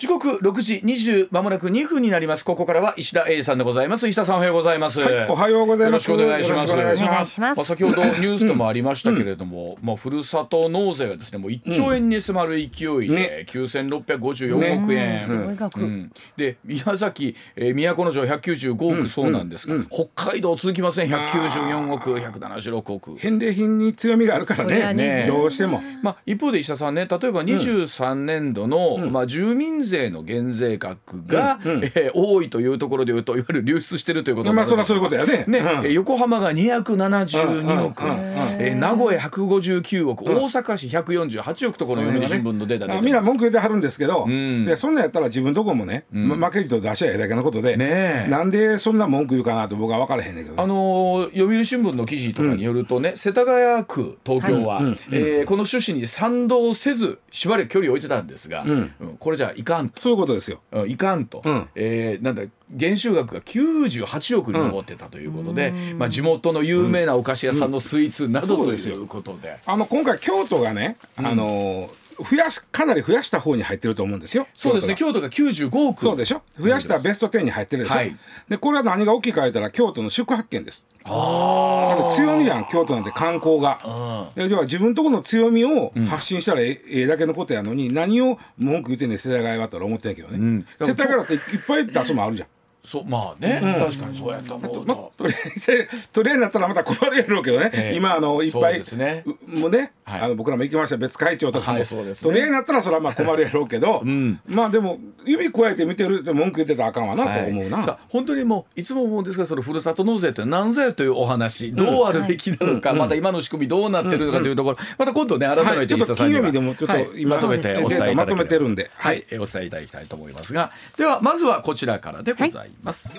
[0.00, 2.42] 時刻六時二十まもなく二分になります。
[2.42, 4.08] ここからは石田英さんでございます。
[4.08, 6.10] 石田さんおはようございます、はい、おはようございます。
[6.10, 6.72] よろしくお願いします。
[6.72, 7.38] お願いします。
[7.38, 16.10] まあ先ほどニュースでもありましたけれども、まあふるさと納税がですねもう一兆円に迫る勢いで九千六百五十四億円、すごい額、うん。
[16.34, 21.08] で宮崎、えー、都城百九十五億そうなんですが、北海道続きません。
[21.08, 23.16] 百九十四億百七十六億。
[23.18, 24.94] 返礼品に強みがあるからね。
[24.94, 25.26] ね。
[25.28, 25.82] どうしても。
[26.02, 35.66] まあ、一方で石田さんね例えば23年度の、まあ、住民税の減税額が、えー多いというところでいうといわゆる流出してるということまあそりゃそういうことやねねうん。
[35.66, 38.16] えー横浜が272億、うんうん
[38.58, 44.64] えー名古屋159億、大阪市148億とこの読売新聞のデータ出あみんな文句言ってはるんですけど、ん。
[44.64, 48.30] でそんなんやったら自分とこもね、ま負けじと出しゃええだけのことで、ねえ。
[48.30, 58.92] なんでそんな文句言うかなと僕は分からへんねんけど、あのー読売新聞の記事とかによるとね、世田谷区東京は、えーこの趣旨に賛同せずしばらく距離を置いてたんですが、うん。
[59.18, 60.00] これじゃいかんと。
[60.00, 60.60] そういうことですよ。
[60.72, 69.58] うんいかんと、うんえーなんだ減収額が98億に上ってたということで、まあ、地元の有名なお菓子屋さんのスイーツなどということで。
[69.66, 74.46] あの今回京都がね、あのー増やしかなり増やした方に入ってると思うんですよ。
[74.54, 74.94] そうですね。
[74.94, 75.30] 京都が。
[75.30, 76.00] 京都が95億。
[76.00, 76.42] そうでしょ？
[76.58, 78.16] 増やしたベスト10に入ってるでしょ、はい。
[78.48, 80.84] でこれは何が大きいか言ったら京都の宿泊券です。
[81.02, 84.30] だから強みやん京都なんて観光が。
[84.34, 90.66] で要は自分とこの強みを発信したらええええだけのことやのに何を文句言ってんねん世田谷はとは思ってないけどね、ん。
[90.80, 92.48] 世田谷だっていっぱい出すもんあるじゃん
[92.82, 95.12] そうまあね、確かにそうやと思うまと。
[95.18, 97.96] とりあえずとりあえずなったらまた困るやろうけどね、ええ。
[97.96, 99.24] 今あのいっぱいね。
[99.26, 100.20] うもうね、はい。
[100.22, 102.30] あの僕らも行きました別会長とかも、はいそうですね。
[102.30, 104.02] とりあえずなったらそれはまあ困るやろうけど、
[104.46, 118.24] まあでも指加えて見てるって文句言ってたらあかんわなと思うな、本当にもういつも思うんですがそのふるさと納税って何ぞやというお話どうあるべきなのか、また今の仕組みどうなってるのかというところ、また今度ね改めはいちょっと金曜日でもちょっとはい今まとめてお伝えいただければ。
[118.24, 118.90] まとめてるんで。
[118.94, 120.72] はい、えお伝えいただきたいと思いますが。
[120.96, 122.69] ではまずはこちらからでございます。
[122.82, 123.10] ます。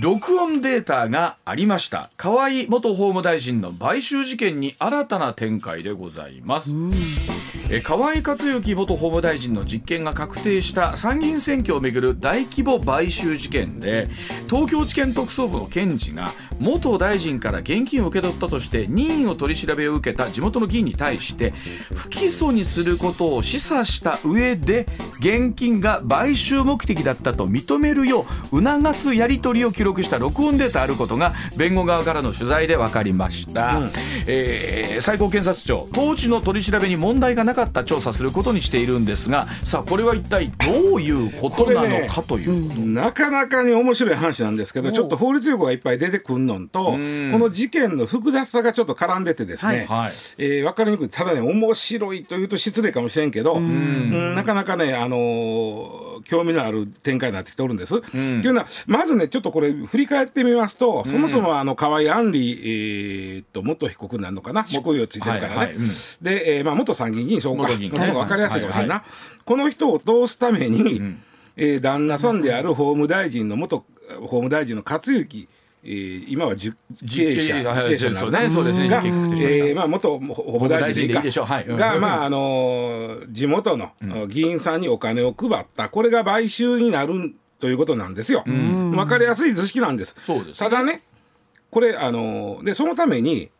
[0.00, 2.10] 録音データがありました。
[2.16, 6.74] 河井元法務大臣の買収事件に新たな展開でございます。
[7.70, 14.08] え河井克行元法務大臣の実権が確定した参議院選挙をめぐる大規模買収事件で
[14.48, 21.52] 東京地検特捜部の検事が元大臣から現金を受け取ったとして任意の取り調べを受けた地元の議員に対して
[21.94, 24.86] 不起訴にすることを示唆した上で
[25.18, 33.90] 現金が買収目的だったと認めるよう促すやり取りを記録した録音データあることが弁護側からの取材で分かりました、
[34.26, 50.12] えー最高検察庁当時の取り調べに問題がなかった調査することにしているんですがさあこれは一体どういうことなのかということ、なかなかに面白い話なんですけどちょっと法律用語がいっぱい出てくんのんとこの事件の複雑さがちょっと絡んでてですね、はい。
[50.38, 51.08] えー分かりにくい。
[51.08, 54.34] ただね面白いというと失礼かもしれんけどうん。
[54.34, 58.00] なかなかね、あのー興味のある展開になってきておるんです。
[58.00, 64.64] というのはまずねちょっとこれ振り返ってみますと、そもそもあの河合案里、えーっと元被告になるのかな？
[64.64, 65.56] 執行猶予ついてるからね。
[65.56, 65.74] はいはい。
[65.74, 65.82] うん。
[66.22, 67.68] で、えーまあ、元参議院議員そうか。
[67.68, 69.04] そう分かりやすいかもしれんな、は
[69.44, 71.16] この人を通すために、
[71.56, 73.84] えー旦那さんである法務大臣の元
[74.20, 75.48] 法務大臣の克行
[75.84, 77.06] えー今は実刑者。
[77.06, 77.98] 実刑者になる。
[77.98, 78.50] そうですね。
[78.50, 78.88] そうですね。
[78.88, 81.44] がえーまあ元法務大臣法務大臣でいいでしょう。
[81.46, 81.66] はい。
[81.66, 81.76] うん。
[81.76, 83.92] がまああのー地元の
[84.28, 85.88] 議員さんにお金を配った。
[85.88, 88.44] これが買収になるということなんですよ。
[88.94, 90.14] わかりやすい図式なんです。
[90.20, 90.58] そうです。
[90.60, 91.02] ただね
[91.70, 93.50] これあのーでそのために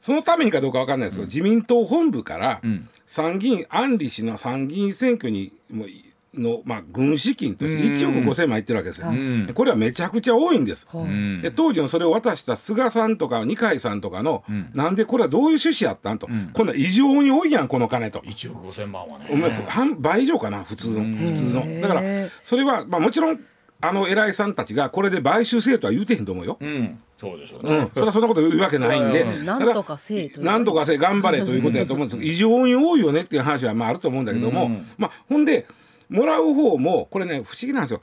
[0.00, 2.60] そのためにかどうかわかんないですけど、自民党本部から
[3.06, 5.88] 参議院安里氏の参議院選挙にもう
[6.36, 9.50] の、まあ、軍資金として1億5000万いってるわけですよ、ん。
[9.54, 10.86] これはめちゃくちゃ多いんです。
[10.92, 11.04] う。
[11.04, 11.42] ん。
[11.42, 18.20] で当時のそれを渡した菅さんとか二階さんとかの、なんでこれはどういう趣旨やったんと、こんなん異常に多いやんこの金と。
[18.20, 19.26] 1億5000万はね。
[19.30, 21.80] お前半倍以上かな普通の普通の。
[21.80, 22.02] だから
[22.44, 23.40] それは、まあ、もちろん
[23.80, 26.56] あの偉いさんたちがこれで買収せえとは言うてへんと思うよ。
[26.60, 26.98] うん。
[27.18, 30.46] そうでしょうね、うん、それはそんなこと言うわけないんで、うんなんとかせえという。
[30.46, 34.86] なんとかせえ頑張れということやと思うんですけど異常に多いよねっていう話はまああると思うんだけども、うん。
[34.96, 35.66] まあほんで
[36.08, 38.00] もらう方もこれね不思議なんですよ。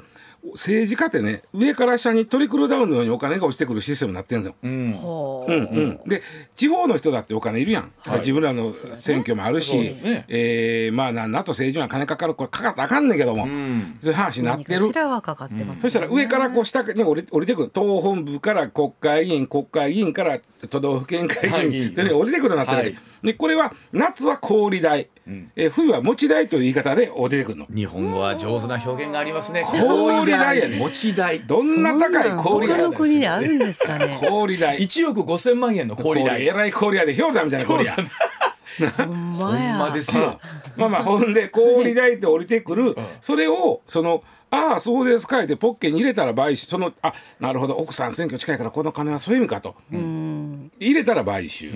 [0.54, 4.56] 政治家ってね上から下にトリクルダウンのようにお金が落ちてくるシステムになってるんですよ。
[4.64, 4.92] うん。
[4.94, 5.52] ほう。
[5.52, 6.24] んうん、で
[6.56, 10.26] 地方の人だってお金いるやん、自分らの選挙もあるし、ね。
[10.28, 13.98] えーまあなんなと政治には金かかるこれかかったらあかんねんけども、ん。
[14.02, 14.82] そういう話になってる。
[14.82, 17.70] 何かかかってます、そしたら上からこう下に降り降りてくる。
[17.70, 20.40] 党本部から国会議員国会議員から
[20.70, 22.04] 都道府県会はい議員ってい。
[22.06, 23.28] うのが降りてくるようになってるわけ、はい。
[23.28, 25.08] でこれは夏は氷代、
[25.56, 27.68] えー冬は持ち代という言い方で降りてくるの。
[27.74, 29.64] 日本語は上手な表現がありますね。
[29.64, 30.78] 氷代やね。
[30.78, 31.39] 持ち代。
[31.42, 34.18] どんな高い氷代他の国にあるんですかね。
[34.22, 34.80] 氷代。
[34.80, 36.45] 1億5000万円の氷代。
[36.48, 37.95] えらい氷屋で氷山みたいな氷屋。
[38.98, 40.39] ほんまほんやまですよ。
[40.78, 42.95] まあまあほんで氷抱いて降りてくる。
[43.22, 46.68] それをそのああそうですかいってポッケに入れたら買収。
[46.68, 47.75] そのあなるほど。
[47.75, 51.72] 奥さん選挙近いからこの金はそういう意味かと、入れたら買収、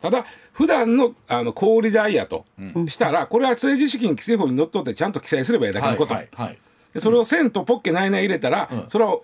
[0.00, 2.46] ただ普段のあの小売代やと、
[2.88, 6.54] したらこれは政治資金規正法にのっとってちゃんと記載すればいいだけのこと、はいはいはい。
[6.54, 6.60] で
[7.00, 9.18] それをせんとポッケないない入れたら、それは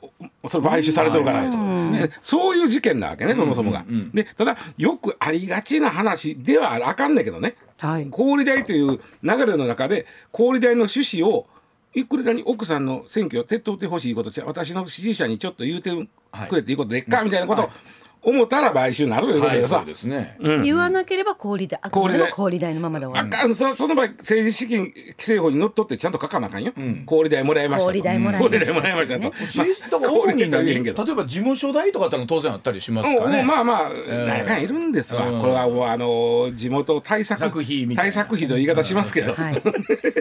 [0.46, 3.84] それ買収されてるから、でそういう事件なわけねそもそもが。
[4.14, 7.54] でただよくありがちな話ではあかんねんけどね。
[7.78, 8.06] はい。
[8.10, 11.46] 小売代という流れの中で小売代の趣旨を
[11.94, 15.90] いくらに奥さんの選挙を手っ取ってほしいことじゃ私の支持者にちょっと言うて
[16.48, 17.70] くれていいことでっか、みたいなことを
[18.24, 20.36] 思ったら買収になるということでさ、はいそうですね。
[20.62, 23.20] 言わなければ氷代あくまでも氷代のままで終わ。
[23.20, 26.72] あるかんそその場合政治資金規正法にのっとってちゃんと書かなあかんよ、
[27.06, 27.92] 小売代もらいましたと。
[27.92, 28.58] 小売代もらいました。
[28.58, 29.18] 小売代もらいました
[31.04, 33.42] 例えば事務所代とかってのは当然あったりしますうんうんからね。
[33.42, 35.40] まあまあ、ーなんやかんやいるんですわ、うん。
[35.40, 38.12] これはもうあの地元対策作費みたいな。
[38.12, 39.62] 対策費という言い方しますけど、はい。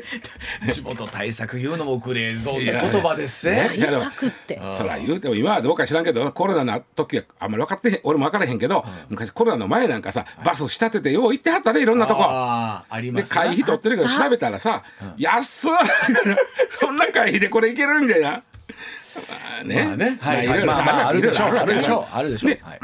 [0.71, 3.69] 地元対策言うのもくれそうな言葉ですね。
[3.77, 4.59] 対策って。
[4.75, 12.24] そら言うても今はどうか知らんけどコロナの時はあんまり分かってへ ん俺も分からへんけど、昔コロナの前なんかさバス仕立ててよう行ってはったでいろんなとこ。
[12.24, 14.84] あーありまです会費取ってるけどあ調べたらさ
[15.18, 15.72] 「安っ!」
[16.10, 16.38] みたいな
[16.70, 18.30] そんな会費でこれいけるみたいな。
[18.32, 18.42] ま
[19.60, 21.76] あね,、まあね、はいはい、いろいろまあまああるでしょう、ある。
[21.76, 22.52] でしょう、あるでしょう。
[22.52, 22.80] ではい。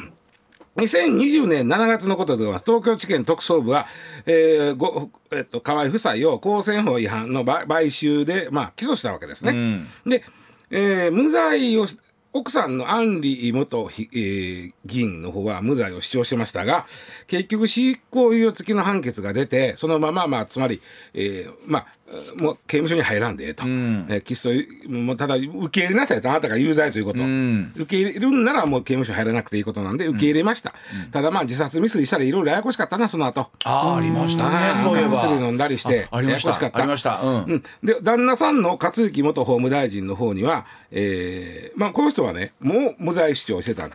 [0.78, 2.66] 2020年7月のことでございます。
[2.66, 3.88] 東京地検特捜部は、
[4.28, 9.54] えーごえっと、河合夫妻を公選法違反の買買収で、まあ、起訴したわけですね。
[9.54, 9.88] うん。
[10.06, 10.24] で、
[10.70, 11.98] えー無罪をし
[12.38, 16.86] 奥さんの安里元、えー議員の方は無罪を主張してましたが
[17.28, 20.82] 結局執行猶予付きの判決が出てそのまま、まあ、つまり、
[21.14, 21.97] えーまあ
[22.38, 24.06] もう刑務所に入らんでええと、ん。
[24.10, 27.00] えーもうただ受け入れなさいとあなたが有罪と。
[27.00, 27.74] いうこと、ん。
[27.76, 30.74] 受け入れるんならもう刑務所入らなくていいことなんで受け入れました、
[31.12, 33.50] ただまあ自殺未遂したらいろいろややこしかったなその後。
[33.66, 35.16] ああ、ありましたね、そういえば。
[35.16, 36.08] 薬飲んだりして。
[36.12, 36.80] ややこしかった。
[36.80, 37.20] ありました。
[37.22, 37.44] うん。
[37.44, 43.92] うん、で旦那さんの克行元法務大臣の方には、えーまあ、この人はねもう無罪主張してたん、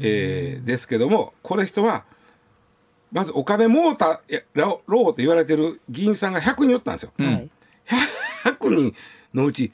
[0.00, 2.04] えーですけどもこの人は
[3.12, 4.20] まずお金もうた
[4.56, 7.12] ろうと言われてる議員さんが100人おったんですよ。
[7.16, 7.50] はい。
[8.44, 8.94] 100人
[9.34, 9.72] のうち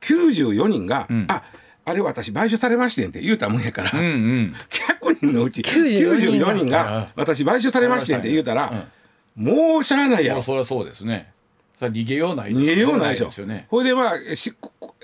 [0.00, 1.42] 94人が「あ
[1.86, 4.54] あれ私買収されましてん」って言うたもんやから、うんうん。
[5.00, 8.88] 100人のうち94 94人が「私買収されましてん」って言うたら、
[9.34, 10.36] もうしゃあないやろ。
[10.36, 11.32] いや、そりゃそうですね。
[11.76, 13.24] それは逃げようないです逃げようないでしょ。
[13.26, 13.66] ですよね。
[13.68, 14.54] ほいでまあえし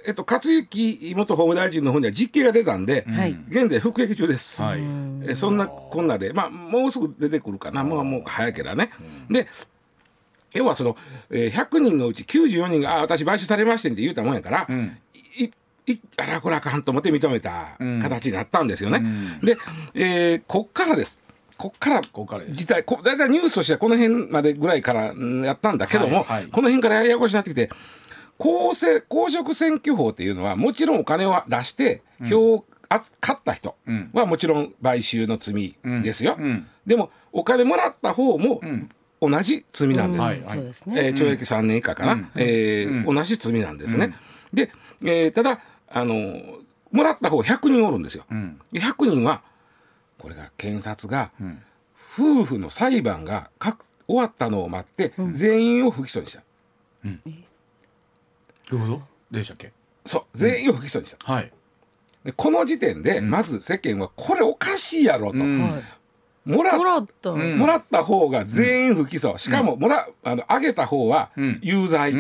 [0.07, 4.63] えっと克行元法務大臣の方には実刑が出たんで、はい現在服役中です。
[4.63, 4.81] はい。
[5.29, 8.91] えそんなこんなでまあもうすぐ出てくるかなもうもう早いけどね。
[9.31, 9.47] で
[10.53, 10.97] 要はその、
[11.31, 14.67] えー100人のうち94人が「あ私買収されましてん」って言うたもんやから、
[15.37, 19.03] いいあらこらあかんと思って認めた形になったんですよね。
[19.43, 19.57] で、
[19.95, 21.23] えーこっからです。
[21.61, 26.47] こっからこっから態こ大体ニュースとしてはこの辺までぐらいからうんやったんだけども、はいはい。
[26.47, 27.69] この辺からややこしになってきて
[28.39, 34.11] 公正公職選挙法っていうのはもちろんお金を出して票をあ勝った人ん。
[34.15, 36.37] はもちろん買収の罪ですよ。
[36.39, 36.67] うん。
[36.87, 38.89] でもお金もらった方もん。
[39.21, 40.23] 同じ罪なんです。
[40.23, 40.95] はいそうですね。
[41.07, 44.15] えー懲役3年以下かな、えー同じ罪なんですね。
[44.55, 44.71] で、
[45.05, 46.61] えーただあのー
[46.93, 48.25] もらった方100人おるんですよ。
[48.35, 48.59] ん。
[48.73, 49.43] で100人は
[50.21, 51.33] これが検察が、
[52.15, 56.43] 夫婦の裁判がか終わったのを待って、全員を不起訴にした。
[58.71, 59.37] どういうこと？
[59.37, 59.73] でしたっけ？
[60.05, 61.33] そう全員を不起訴にした。
[61.33, 61.51] はい。
[62.25, 65.63] でこの時点で、まず世間はこれおかしいやろと、うん。
[65.63, 65.83] はい。
[66.45, 67.33] もらもらった。
[67.33, 71.59] もらった方が全員不起訴、しかももらあの上げた方はん。
[71.63, 72.13] 有罪。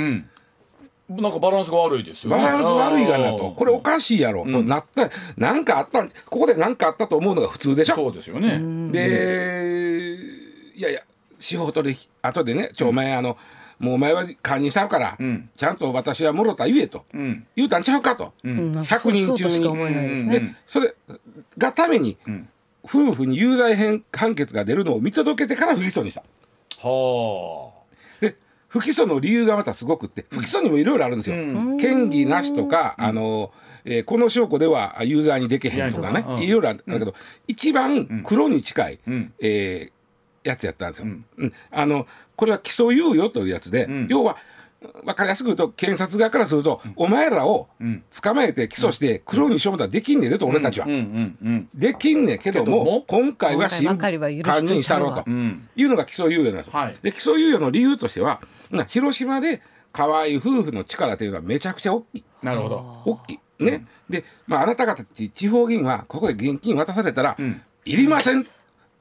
[1.10, 1.22] うん。
[1.22, 2.42] なんかバランスが悪いですよね。
[2.42, 3.50] バランス悪いがなと。
[3.50, 4.44] これおかしいやろ。
[4.44, 5.10] となった。
[5.36, 7.96] なんかあったんここで何かあったと思うのが普通でしょ。
[7.96, 8.58] そうですよね。
[8.92, 10.16] で
[10.76, 11.02] いやいや
[11.38, 13.36] 司法取引後でね「ちょお前あの
[13.78, 15.48] もうお前は堪忍したるから、ん。
[15.56, 17.46] ちゃんと私はもろた言え」と、うん。
[17.56, 18.72] 言うたんちゃうかと、うん。
[18.72, 20.94] なんか100人中にでそれ
[21.56, 22.18] がために、
[22.84, 26.22] 夫婦に有罪判判決が出るのを見届けてから不起訴にした。
[26.82, 27.79] はで
[28.70, 31.36] 不起訴の理由がまたすごくって不起訴にもいろいろあるんですよ。
[31.78, 33.52] 嫌疑なしとか、あの
[33.84, 37.14] えーこの証拠では有罪にできへんとかねいろいろあるんだけど、
[37.48, 39.32] 一番黒に近い、ん。
[39.40, 39.92] えー
[40.42, 41.06] やつやったんですよ。
[41.06, 41.52] うん。
[41.70, 44.38] あのこれは起訴猶予というやつで、要は
[44.80, 47.68] 分かりやすく言うと検察側からすると、お前らを
[48.22, 50.86] 捕まえて起訴して黒にしようとはできんねえでと、俺たちは。
[50.86, 50.88] あ。
[50.88, 50.94] うん。
[50.94, 51.38] うん。
[51.42, 51.68] うん。
[51.74, 55.30] できんねえけどもけども今回は審堪忍したろうと。
[55.30, 55.68] ん。
[55.76, 56.96] いうのが起訴猶予なんです、はい。
[57.02, 59.60] で起訴猶予の理由としてはな広島で
[59.92, 62.24] 河合夫婦の力というのはめちゃくちゃ大きい。
[62.42, 63.02] なるほど。
[63.04, 63.38] 大きい。
[63.58, 67.60] ね、で、まあ、あなた方地方議員はここで現金渡されたら、ん。
[67.84, 68.46] いりません。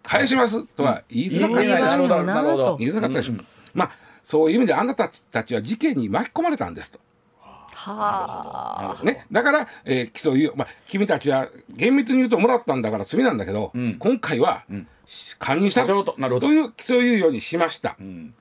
[0.03, 0.63] 返します。
[0.63, 1.97] とは言いづらかった言えないな。
[1.97, 2.15] るほど。
[2.15, 2.77] 言いなるほど。
[2.77, 3.33] 言いづらかったでしょ、
[3.73, 6.99] まあそういう意味であなたたちは事件に巻き込まれたんですと。
[7.73, 9.03] はあ。
[9.03, 13.95] ね、だから、えー、起訴猶予、まあ、君たちは厳密に言うともらったんだから罪なんだけど、ん。
[13.95, 14.65] 今回は、
[15.07, 15.93] し勧誘したと。
[16.53, 18.35] いう起訴猶予にしました、ん。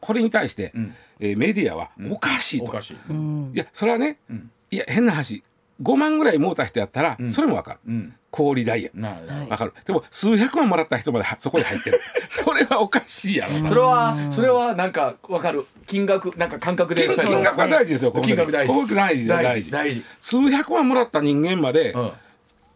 [0.00, 0.92] これに対して、ん。
[1.20, 2.96] えーメディアはおかしいと、おかしい。
[3.08, 3.52] うん。
[3.54, 4.50] いやそれはね、ん。
[4.72, 5.44] いや変な話
[5.82, 8.14] 5万ぐらい儲った人やったら、それもわかる、うん。
[8.30, 8.90] 小売代や。
[8.94, 9.72] なるほどわかる。
[9.86, 12.00] でも数百万もらった人まではそこに入ってる。
[12.28, 15.66] それはおかしいやろ、それはそれはなんかわかる。
[15.86, 18.94] 金額なんか感覚で金金額は大事ですよ金額大事。
[18.94, 20.02] 大事大事大事。
[20.20, 22.12] 数百万もらった人間までうん。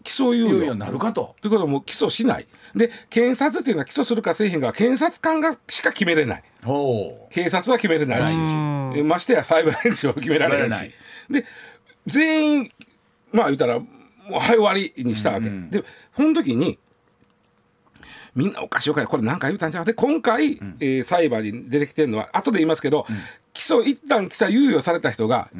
[0.04, 0.72] 起訴猶予。
[0.72, 1.36] になるかと。
[1.40, 2.46] ということはもう起訴しない。
[2.74, 6.42] で検察っていうのは起訴するかせえへんかは検察官がしか決めれない。
[6.64, 9.02] ほ警察は決めれないし。
[9.02, 10.92] ましてや裁判所は決められないし。
[11.30, 11.44] で
[12.06, 12.72] 全員
[13.32, 13.86] まあ言ったらも
[14.30, 15.70] うはい終わりにしたわけ、うんうん。
[15.70, 15.84] で
[16.16, 16.78] その時に
[18.34, 19.84] みんなおかしいおかしいこれ何か言うたんちゃう？
[19.84, 23.06] で今回、えー裁判に出てきてるのは後で言いますけど、
[23.52, 25.50] 起訴一旦起訴猶予された人が、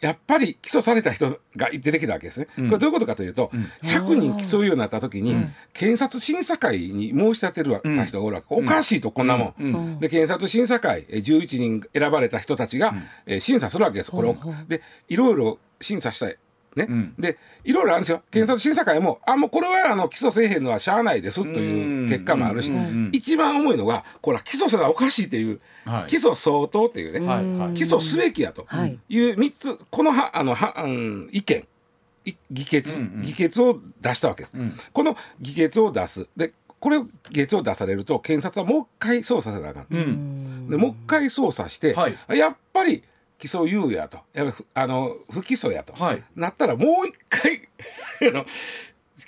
[0.00, 2.46] やっぱり起訴された人が出てきたわけですね。
[2.54, 3.50] これどういうことかというと、
[3.82, 5.34] 100人起訴猶予になった時に、
[5.72, 9.98] 検察審査会に申し立てるわた人がおるわけ、おかしいとこんなもん。
[9.98, 12.94] で検察審査会えー11人選ばれた人たちが、
[13.26, 14.12] えー審査するわけです。
[14.12, 14.36] これを。
[14.68, 16.28] でいろいろ審査した
[16.76, 16.78] い。
[16.78, 17.14] ねん。
[17.18, 18.22] でいろいろあるんですよ。
[18.30, 22.72] 検察審査会も、あもうこれはあの起訴せえへんのはしゃあないですという結果もあるし、
[23.12, 26.10] 一番重いのがこれは起訴するのはおかしいっていう、はい。
[26.10, 27.74] 起訴相当っていうね、はいはい。
[27.74, 28.98] 起訴すべきやとはい。
[29.08, 31.66] いう3つこのはあのは、うん、意見
[32.24, 34.56] い議決、議決を出したわけです、
[34.92, 36.26] この議決を出す。
[36.36, 40.70] でこれを議決を出されると検察はもう一回捜査せなあかん、うん。
[40.70, 42.38] でもう一回捜査して、はい。
[42.38, 43.02] やっぱり
[43.38, 44.18] 起訴猶予やと。
[44.34, 46.24] やあの不起訴やと、はい。
[46.36, 47.68] なったらもう一回
[48.30, 48.46] あの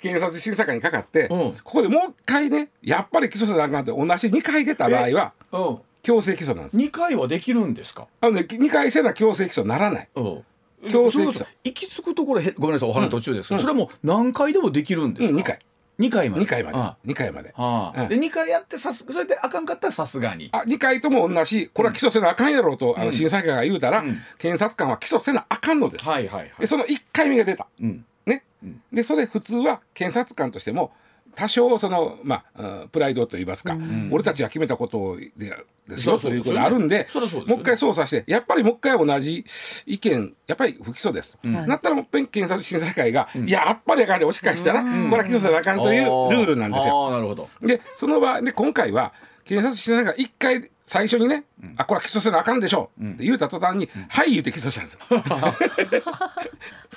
[0.01, 1.53] 検察審査会にかかって、うん。
[1.53, 5.77] ここでもう一回ねやっぱり起訴せなあかんって同じ2回出た場合はうん。
[6.03, 6.77] 強制起訴なんです。
[6.77, 8.07] 二回はできるんですか？
[8.21, 10.09] あの、ね、2回せな強制起訴ならない。
[10.15, 10.43] うん。
[10.89, 15.59] 強制行き着くところへごめんなさいお話途中ですけど、それはもう何回でもできるんですか、うん二回
[16.01, 16.43] 二回まで。
[16.43, 16.77] 2回まで。
[16.77, 17.53] あ2回まで。
[17.55, 20.49] あで2回やってさすそれであかんかったらさすがに。
[20.51, 21.67] あ2回とも同じ。
[21.67, 24.17] これは起訴せなあかんやろうと、あの審査会が言うたら、うん。
[24.39, 26.51] 検察官は起訴せなあかんのです、はいはいはい。
[26.59, 27.67] でその1回目が出た。
[27.79, 28.03] うん。
[28.25, 28.43] ね、
[28.91, 30.91] でそれ普通は検察官としても
[31.35, 33.77] 多少そのまあうんプライドといいますか、
[34.11, 35.55] 俺たちが決めたことで
[35.87, 37.07] ですよということがあるんでね
[37.47, 39.45] もう一回捜査してやっぱりもう一回同じ
[39.85, 41.37] 意見やっぱり不起訴です。
[41.41, 47.05] と、なったらもう一遍検察審査会が、いややっぱりあかんで押し返したら、これは起訴せなあかんというルールなんですよ。
[47.05, 47.49] ああなるほど。
[47.61, 49.13] でその場で今回は
[49.45, 51.45] 検察審査会が一回最初にね、
[51.77, 55.01] あこれは起訴せなあかんでしょう、って言うた途端に、はい言うて起訴したんですよ。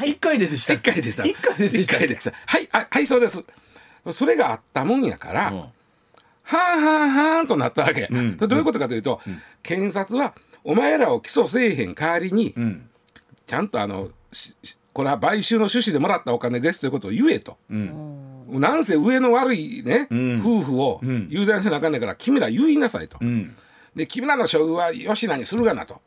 [0.05, 0.73] 一回ででした。
[0.73, 1.25] 一回でした。
[1.25, 1.95] 一回ででした。
[1.95, 2.33] 一回でした。
[2.47, 3.45] はい、あはい、そうです。
[4.13, 5.59] それがあったもんやから、うん。
[5.59, 5.69] は
[6.47, 8.07] あはあはあとなったわけ。
[8.07, 8.37] ん。
[8.39, 9.21] どういうことかというと、
[9.63, 12.89] 検察はお前らを起訴せえへん代わりに、うん。
[13.47, 17.57] ちゃんとあの、ししこれは買収の趣旨でもらったお金ですということを言えと。
[17.69, 18.61] うん。
[18.61, 20.41] なんせ上の悪いね、ん。
[20.41, 21.27] 夫婦をん。
[21.31, 23.19] 有罪にせなあかんねんから、君ら言いなさいと。
[23.21, 23.55] うん。
[23.97, 26.01] で、君らの処遇は吉名にするがなと。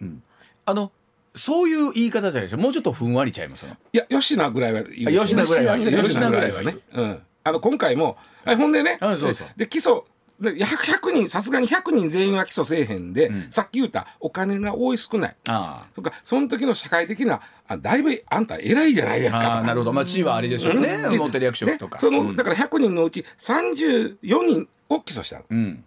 [0.65, 0.91] あの
[1.35, 2.57] そういう言い方じゃないですよ。
[2.57, 6.03] もうちょっとふんわりちゃいますよいや、吉名ぐらいは吉名ぐらいは言う。
[6.03, 6.77] 吉名ぐらいはね。
[6.93, 7.21] うん。
[7.47, 9.47] あの、今回も、あほんでね、あそうそう。
[9.55, 10.03] で、起訴、
[10.39, 15.35] で 100, 100人、さすがに100人全員は起訴せえへんで、さっき言ったお金が多い少ない。
[15.47, 19.63] あとか、その時の社会的な、あだいぶあんた偉いじゃないですかとか。
[19.63, 19.93] なるほど。
[19.93, 20.93] まあ地位はあれでしょうね。
[21.09, 21.17] うん。
[21.17, 21.95] モテる役職とか。
[21.95, 22.35] ねその、うん。
[22.35, 25.45] だから100人のうち34人を起訴したの。
[25.49, 25.83] うん。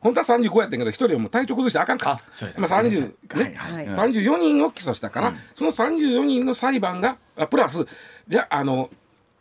[0.00, 2.20] 本当は35やったけど、1人はもう体調崩してあかんか
[2.58, 3.86] まあ30、ね、はいはい。
[3.88, 7.84] はい34人を起訴したから、その34人の裁判があプラスい
[8.28, 8.90] やあの、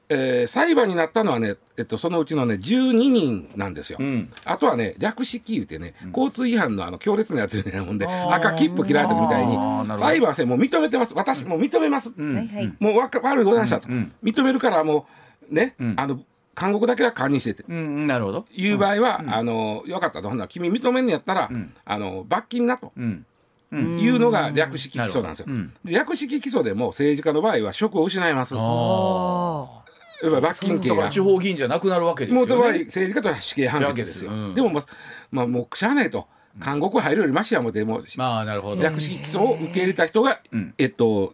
[0.10, 4.00] えー裁判になったのはね、えっと、そのうちのね12人なんですよ。
[4.00, 4.32] ん。
[4.44, 9.58] あとはね略式言うてね、交通違反のあの強烈なやつみたいなもんで赤切符切られた時みたいに
[9.98, 11.14] 裁判所もう認めてます。
[11.16, 12.74] 私もう認めます、はいはい。
[12.80, 14.12] もうわか悪いございましたと、うん。
[14.24, 15.08] 認めるからも
[15.52, 16.20] うね、あの
[16.60, 17.64] 監獄だけは堪忍してて。
[17.68, 18.46] うんなるほど。
[18.52, 20.30] いう場合は、あのよかったと。
[20.30, 21.50] ほんなら君認めんのやったら、
[21.84, 22.94] あの罰金なと。
[22.96, 23.26] うん。
[23.72, 25.48] いうのが略式起訴なんですよ。
[25.50, 25.74] うん。
[25.84, 28.56] で略式起訴でも政治家の場合は職を失います。
[30.42, 31.10] 罰金刑が。
[31.10, 34.32] 地方議員じゃなくなるわけですもよねうとは政治家とは死刑判決ですよ。
[34.32, 34.86] うんでも、まあ、
[35.32, 36.28] まあもうしゃあないと
[36.64, 41.34] 監獄入るよりましやもてもうまあなるほど略式起訴を受け入れた人が、んえっと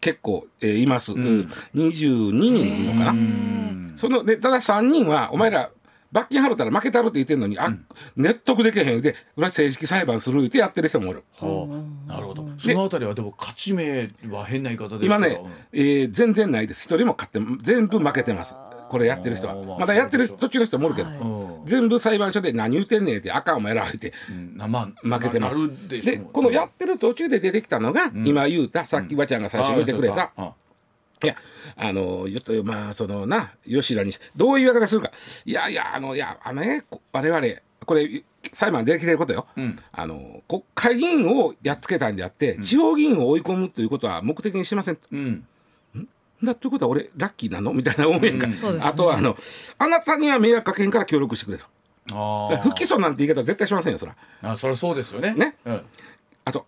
[0.00, 1.14] 結構、えーいます。
[1.14, 3.10] うん22人いるのかな。
[3.12, 5.70] うんそのでただ3人はお前ら
[6.14, 7.76] 罰金払ったら負けたるって言ってんのに、あ
[8.16, 11.24] 納得できへんで俺は正式裁判するってやってる人もおる。
[11.40, 12.48] はあなるほど。
[12.56, 15.40] そのあたりはでも勝ち目は変な言い方で今ね、
[15.72, 16.84] えー全然ないです。
[16.84, 18.54] 一人も勝って全部負けてます。
[18.54, 19.56] ここれやってる人は。
[19.76, 21.18] まだやってる途中の人もおるけど、はい。
[21.18, 24.56] うん全部裁判所で何言ってんねんってあかんお前らってうん。
[24.56, 25.56] なまあ負けてます。
[25.88, 28.24] でこのやってる途中で出てきたのが、ん。
[28.28, 30.52] 今言うたさっきばちゃんが最初に言ってくれた、あ
[31.22, 31.36] いや
[31.76, 35.10] あの言っとまあそのな吉田にどういう言い方するか。
[35.44, 37.46] いやいやあのいやあのねこ我々
[37.86, 39.78] これ裁判でできてることよ、うん。
[39.92, 45.46] あの国会議員をやっつけたんであって、地方議員を追い込むということは目的にしませんうん。
[46.42, 47.72] だということは俺ラッキーなの？
[47.72, 48.54] みたいな思いが、うん。
[48.54, 48.90] そうですね。
[48.90, 49.36] あとはあの
[49.78, 51.64] あなたには迷惑かけんから協力してくれと。
[52.62, 54.14] 不起訴なんて言い方は絶対しませんよそら。
[54.42, 55.34] あそれはそうですよね。
[55.34, 55.56] ね。
[55.64, 55.82] うん。
[56.44, 56.66] あと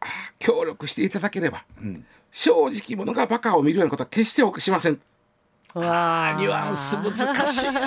[0.00, 0.06] あ
[0.38, 1.64] 協力していただければ。
[1.80, 2.04] うん
[2.36, 5.00] 正直者がバカを見るようなことは決してしません。
[5.72, 6.36] わあ。
[6.38, 7.80] ニュアンス難しいな。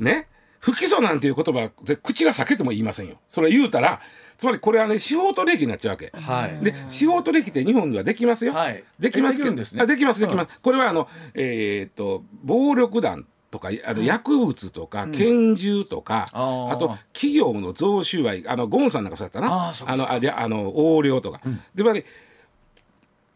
[0.00, 0.26] ね？
[0.58, 3.16] 不起訴なんていう言葉で口が裂けても言いませんよ。
[3.28, 4.00] それ言うたら
[4.38, 6.12] つまりこれはね司法取引になっちゃうわけ。
[6.14, 6.64] はい。
[6.64, 8.82] で司法取引って日本ではできますよ、はい。
[8.98, 9.68] できますけどでね。
[9.82, 16.72] あできますできます、これはあのえーっと暴力団とかあの薬物とか拳銃とか、あー。
[16.72, 19.74] あと企業の贈収賄あのゴンさんなんかそうやったな。
[19.86, 21.42] あのああの横領とか、
[21.74, 22.04] でやっぱり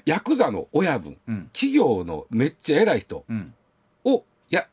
[0.08, 1.50] ヤクザの親分、うん。
[1.52, 3.52] 企業のめっちゃ偉い人うん。
[4.04, 4.66] をや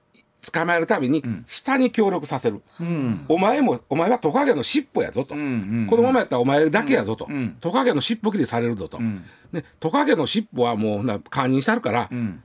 [0.50, 1.44] 捕まえるためにん。
[1.46, 3.26] 下に協力させる、うん。
[3.28, 7.28] お前もお前はトカゲの尻尾やぞと、このままやったらお前だけやぞと、
[7.60, 9.26] トカゲの尻尾切りされるぞと、うん。
[9.52, 12.42] ね、トカゲの尻尾はもうな堪忍してあるから、うん。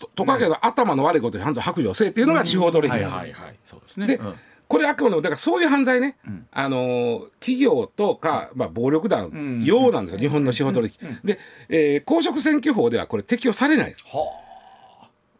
[0.00, 3.12] トトカゲの頭の悪いことにちゃんと白状せえっていうのが司法取引です
[4.72, 6.46] これあくまでもだからそういう犯罪ね、ん。
[6.50, 9.26] あのー企業とか、まあ、暴力団
[9.60, 11.38] ん用なんですよ、日本の司法取引、で、
[11.68, 14.02] えー公職選挙法ではこれ適用されないです。
[14.06, 14.40] は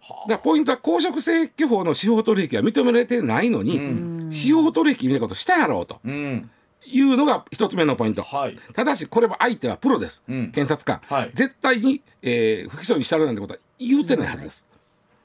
[0.03, 6.51] だからポイントは公職選挙法の司法取引は認められてないのに、司法取引みたいなことしたやろうとあうん。
[6.85, 8.59] いうのが一つ目のポイント、はい。
[8.75, 10.53] ただしこれは相手はプロです、うん。
[10.53, 11.31] 検察官、はい。
[11.33, 14.67] 絶対に、えー不起訴にしたるなんてことは言うてないはずです、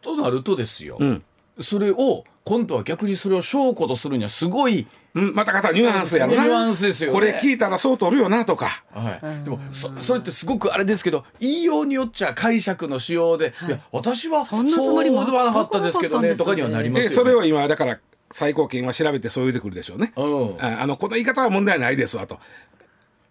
[0.01, 0.95] となるとですよ。
[0.97, 1.23] うん。
[1.59, 6.43] それを今度は逆にそれを証拠とするにはすごいうん、また方ニュアンスやろな。
[6.43, 7.13] ニュアンスですよね。
[7.13, 8.83] これ聞いたらそう取るよなとか。
[8.91, 17.09] はい、でもそそれってすごくあれですけど言いようによっちゃ解釈の仕様で、い、や私はそんなつもりそうではなかったですけどねとかにはなりますよね。
[17.09, 17.99] でそれを今だから
[18.31, 20.55] 最高検は調べてそう言うてくるでしょうね、うん。
[20.63, 22.39] ああのこの言い方は問題ないですわと。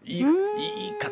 [0.05, 0.24] いいい
[0.98, 1.11] か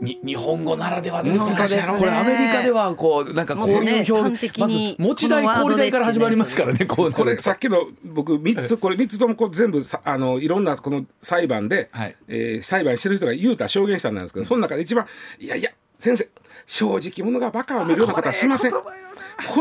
[0.00, 1.38] に日本語ならではです。
[1.38, 12.16] 難しいやろこれアメリカではこうなんかこういう表まずに持ち代氷代から始まりますからねこうこれさっきの僕3つこれ3つともこう全部さあのいろんなこの裁判で、はい。
[12.28, 15.06] えー裁判してる人が言うた証言者なんですけどその中で一番
[15.38, 16.28] いやいや先生
[16.66, 18.72] 正直者がバカを見るようなことはしません。
[18.72, 18.82] こ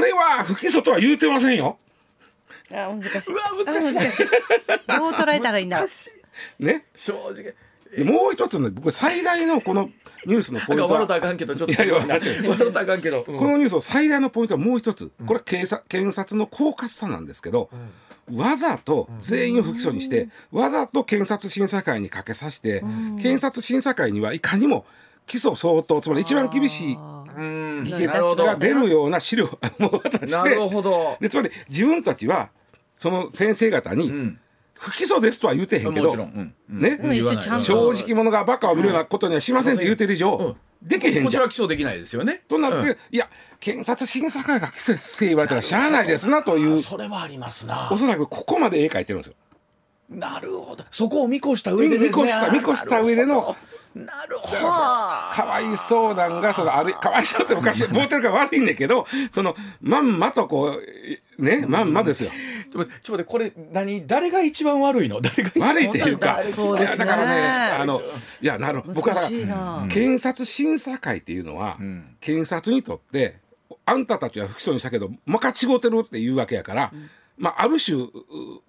[0.01, 1.77] れは不起訴とは言うてませんよ。
[2.71, 3.33] あ難しい。
[3.33, 4.11] うわ難しい。
[4.11, 4.25] しい。
[4.25, 5.85] どう捉えたらいいんだ。
[6.59, 6.85] ね。
[6.95, 7.53] 正直。
[7.95, 9.89] でもう一つね僕最大のこの
[10.27, 11.35] ニュースのポイントは。
[11.37, 11.73] けどちょっと。
[11.73, 13.37] いやいや笑ったらあかんけど、うん。
[13.37, 17.69] このニュースの最大のポイントはもう一つ、これは警察検察の狡猾さなんですけど、
[18.33, 22.81] わざと全員を不起訴にして、わざと検察審査会にかけさせて、
[23.21, 24.85] 検察審査会にはいかにも
[25.25, 26.97] 起訴相当つまり一番厳しい
[27.83, 28.45] 議なるほど。
[28.45, 31.17] が出るような資料をもう渡してなるほど。
[31.21, 32.49] でつまり自分たちは
[32.97, 34.39] その先生方にうん
[34.79, 36.53] 不起訴ですとは言うてへんけど、もちろん、うん。
[36.71, 36.79] うん。
[36.81, 36.99] ね？
[37.01, 37.61] うん。
[37.61, 41.43] 正直者がバカを見るようなことにはしませんって言うてる以上、できへんこちらじゃん。
[41.43, 42.43] は起訴できないですよね。
[42.47, 42.97] となって、うん。
[43.11, 47.89] いや検察審査会が起訴せえ言われたらしゃあないですなというそれはありますな。
[47.91, 49.35] おそらくここまで絵描いてるんですよ。
[50.09, 50.85] なるほど。
[50.91, 52.23] そこを見越した上でですね。
[52.23, 53.55] 見越した見越した上での
[54.05, 54.57] なるほど。
[54.61, 60.79] かわいそうなんがそのあるかわいそうって昔思ってるから悪いんだけどそのまんまとこ
[61.37, 62.31] うねまんまですよ。
[62.71, 64.07] ちょっと待ってちょ待ってこれ何？
[64.07, 65.21] 誰が一番悪いの？
[65.21, 67.05] 誰が一番悪いっていうかそうですね。
[67.05, 67.47] いやだからね
[67.81, 68.01] あの
[68.41, 69.87] いやなるほど僕は。
[69.89, 72.15] 検察審査会っていうのは、ん。
[72.19, 73.39] 検察にとって
[73.85, 76.91] あんたたちは不起訴にしたけどまかちごてるっていうわけやから、
[77.37, 78.09] まあある種う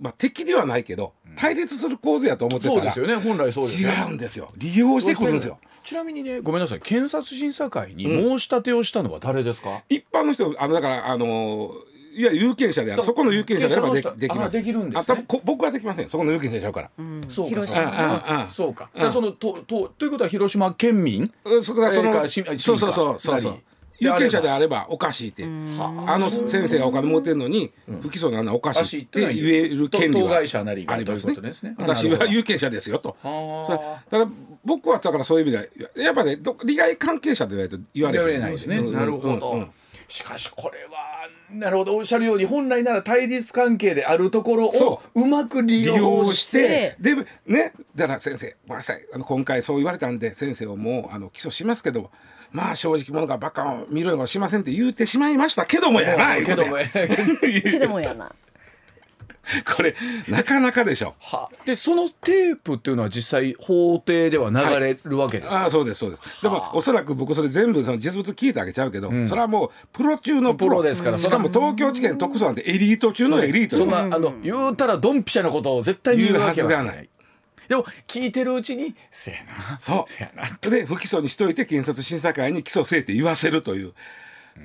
[0.01, 3.17] まあ敵ではないけど対立する構図やと思ってたら、そうですよね。
[3.17, 3.89] 本来そうですよ。
[3.91, 4.51] ね違うんですよ。
[4.57, 5.59] 利用してくるんですよ。
[5.85, 6.81] ちなみにねごめんなさい。
[6.81, 11.73] 検察審査会に申し立てをしたのは誰ですか、一般の人あのだからあの
[12.13, 13.03] いわゆる有権者である。
[13.03, 14.57] そこの有権者であればでできます。
[14.57, 15.01] あできるんですね。
[15.01, 16.91] あ多分こ僕はできませんそこの有権者ちゃうから、
[17.29, 17.51] そうか。
[17.51, 17.77] 広島。
[17.77, 18.51] そうかあああ。
[18.51, 19.01] そうか、うん。
[19.01, 21.33] だからそのととということは広島県民？
[21.45, 21.63] うん。
[21.63, 23.59] そこがその、そうそうそうそう
[24.01, 25.45] 有権者であればおかしいって。
[25.45, 26.19] あ。
[26.19, 31.27] の先生がお金持ってるのに不起訴なのはおかおかしいってて言える権利当は該者なりがありますね。
[31.27, 31.75] ということですね。
[31.79, 33.17] 私は有権者ですよと。
[34.11, 34.29] ただ
[34.65, 39.69] 僕はだからそういう意味ではやっぱねど利害関係者でないと言われないですね、うんなるほど、
[40.09, 41.97] しかしこれはなるほど。
[41.97, 45.27] おっしゃるように本来なら対立関係であるところをそう。
[45.27, 47.15] まく利利用用ししてて。
[47.15, 47.73] でね。
[47.95, 49.05] だから先生ごめんなさい。
[49.13, 52.11] あの今回そう言われたんで先生をもうあの起訴しますけども
[52.53, 56.89] まあ正直者がバカを見るのはしませんって言うてしまいましたけどもやなけどもや。
[56.89, 58.33] けどもやな。
[59.77, 59.95] これ
[60.29, 61.15] なかなかでしょ。
[61.21, 61.49] は。
[61.65, 66.23] でそのテープっていうのは実際法廷では流れるわけですか、ああそうですそうです。
[66.43, 70.71] でもおそらく僕それ全部その実物聞いてあげちゃうけど、それはもうプロ中のプロ。
[70.71, 77.09] プロですからしかも東京地検特捜なんてエリート中のエリートそんな、あの言うたらドンピシャなことを絶対に言うわけは言うはずがない
[77.69, 79.37] でも聞いてるうちにせや
[79.71, 79.79] な。
[79.79, 80.11] そう。
[80.11, 83.93] せやなで不起訴にしといて検察審査会に起訴せえって言わせるという。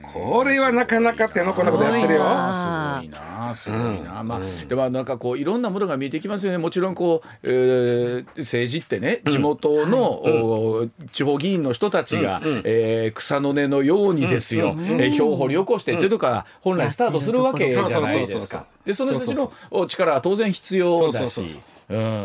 [0.01, 2.23] これはなかなか手のこんなことやってるよ。
[2.25, 6.57] あすごいなすごいな、まあでもなんかこういろんなものが見えてきますよね。
[6.57, 18.65] もちろんこう、えー政治ってね地元の、お地方議員の人たちが、えー草の根のようにですよ、えー票を掘り起こしてっていうとか本来スタートするわけじゃないですか。
[18.85, 21.17] でその人たちのお力は当然必要だし。
[21.17, 21.57] そうそうそ
[21.89, 21.95] う。
[21.95, 21.97] う。
[21.97, 22.23] ん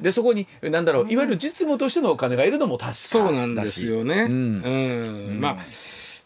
[0.00, 4.22] でそこになんだろういわゆる実務としてのお金がいるのも確かそうなんですよね。
[4.22, 5.36] うん。
[5.36, 5.52] ん、まあ。
[5.52, 5.56] う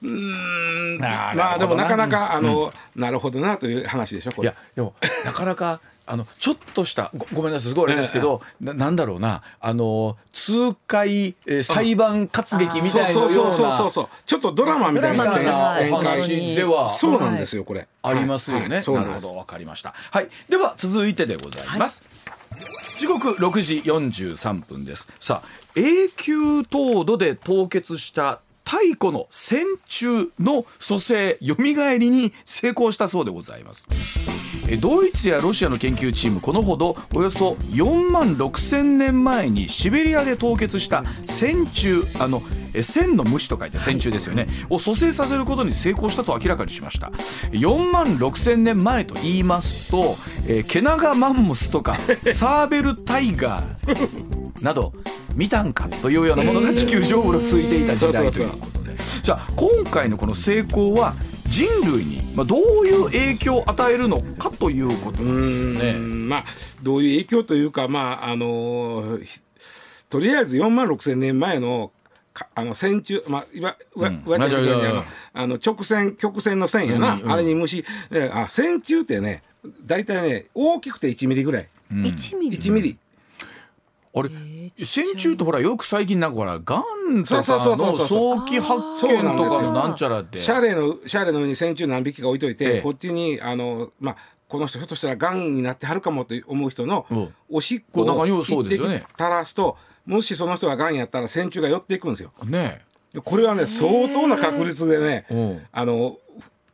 [0.06, 0.98] ーん。
[0.98, 4.48] まあでもなかなかあの、なるほどなという話でしょこれ。
[4.48, 9.42] いやでもなかなかあのちょっとしたごごめんなさいすごいあれですけど、ななんだろうな。
[9.58, 13.30] あの痛快、えー裁判活劇みたいなような。
[13.30, 14.08] そうそうそうそうそう。
[14.26, 16.88] ちょっとドラマみたいな話では。
[16.90, 17.88] そうなんですよこれ。
[18.02, 18.76] ありますよね。
[18.76, 18.82] はい。
[18.82, 19.14] そうなんです。
[19.14, 19.36] なるほど。
[19.38, 19.94] わかりました。
[19.94, 20.28] はい。
[20.50, 22.02] では続いてでございます。
[22.96, 25.08] 時刻6時43分です。
[25.20, 33.86] さあ永久凍土で凍結した太古の戦中の蘇生よみがえりに成功したそうでございます。
[34.68, 42.42] えドイツやロシアの研究チームこのほどおよそ4万6千年前にシベリアで凍結した線虫あの
[42.74, 47.12] え線の虫と書いて線虫ですよね、を蘇生させることに成功したと明らかにしました。
[47.52, 50.16] 4万6千年前と言いますと、
[50.48, 51.96] えーケナガマンモスとか
[52.34, 54.92] サーベルタイガーなど
[55.36, 58.96] 見たんかというようなものが地球上をうろついていた時代ということで。
[59.22, 61.14] じゃあ今回のこの成功は
[61.54, 65.98] 人類にまあどういう影響を与えるのかということうなんですよね。
[66.00, 66.44] まあ
[66.82, 69.40] どういう影響というかまああのひ
[70.10, 71.92] とりあえず4万6千年前の
[72.32, 74.22] かあの線虫まあいわわうん。
[74.26, 79.44] わたようにあのあの直線曲線の線やな、うんうんあれに虫えあ線虫ってね
[79.86, 81.68] 大体ね大きくて1ミリぐらい、
[82.04, 82.58] 一ミリ。
[82.58, 82.98] 1ミリ
[84.16, 84.30] あれ
[84.76, 88.36] 線虫ってほらよく最近なんかほらがんとそうかそうそうそう。
[88.36, 92.80] の早期発見とかのなんちゃらってシャーレのシャーレの上に線虫何匹か置いといて、ええ。
[92.80, 94.16] こっちにあのまあ
[94.48, 97.34] この人ひょっとしたらがんになってはるかもと思う人のうん。
[97.50, 102.32] おしっこをもそう一滴垂らすともしその人ががんやったら線虫が寄っていくんですよ。
[102.44, 102.82] ね
[103.24, 105.66] これはね相当な確率でねうん。
[105.72, 105.94] あの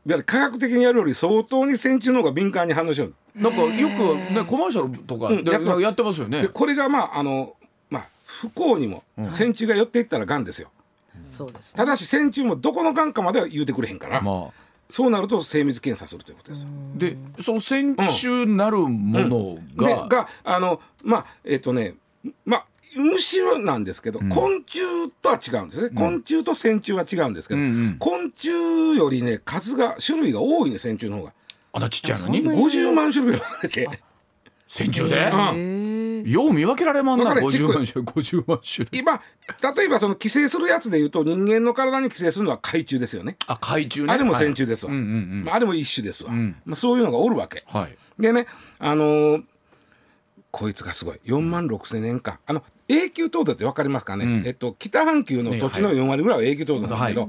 [0.07, 3.15] いわゆる科学的にやるより相当に線虫の方が敏感に反応しよう。
[3.35, 5.83] なんかよくねコマーシャルとかでうんやってます。
[5.83, 6.43] やってますよね。
[6.43, 6.49] で。
[6.49, 7.55] これがまああの
[7.89, 10.71] まあ不幸にも線虫が寄っていったらがんですよ。
[11.23, 11.77] そうですね。
[11.77, 14.61] ただし線虫もどこのがんかまでは言うてくれへんから、まあ。
[14.91, 16.69] そうなると精密検査するということですよ。
[16.97, 21.95] でその線虫なるものが、でがあのまあえっ、とね
[22.45, 22.67] まあ
[22.97, 27.97] 虫はなんですけど、昆虫とは違うんですね、昆虫と線虫は違うんですけど、うんうん。
[27.99, 28.49] 昆虫
[28.99, 31.33] よりね数が種類が多いね線虫の方が
[31.73, 32.39] あんなちっちゃいのに？
[32.39, 32.63] そんなに。
[32.63, 33.89] 50万種類ぐらいあって。
[34.69, 36.31] 線虫で、へー。
[36.31, 37.47] よう見分けられまんなわかる。
[37.47, 39.01] 50万種50万種類。
[39.01, 39.21] 今
[39.77, 43.37] 例えばその寄生するやつでいうと人間の体に寄生するのは海虫ですよね。
[43.47, 44.13] あ海中ね。
[44.13, 45.45] あれも線虫ですわ、はいうんうんうん。
[45.45, 46.57] まあ、あれも一種ですわ、ん。
[46.65, 47.65] まあ、そういうのがおるわけ。
[47.67, 47.97] はい。
[48.19, 48.47] でね
[48.79, 49.43] あのー
[50.53, 51.21] こいつがすごい。
[51.27, 52.41] 4万6千年間。
[52.45, 54.43] あの永久凍土って分かりますかね、うん。
[54.45, 57.29] えっと、北半球の土地の4割ぐらいは永久凍土なんですけど、は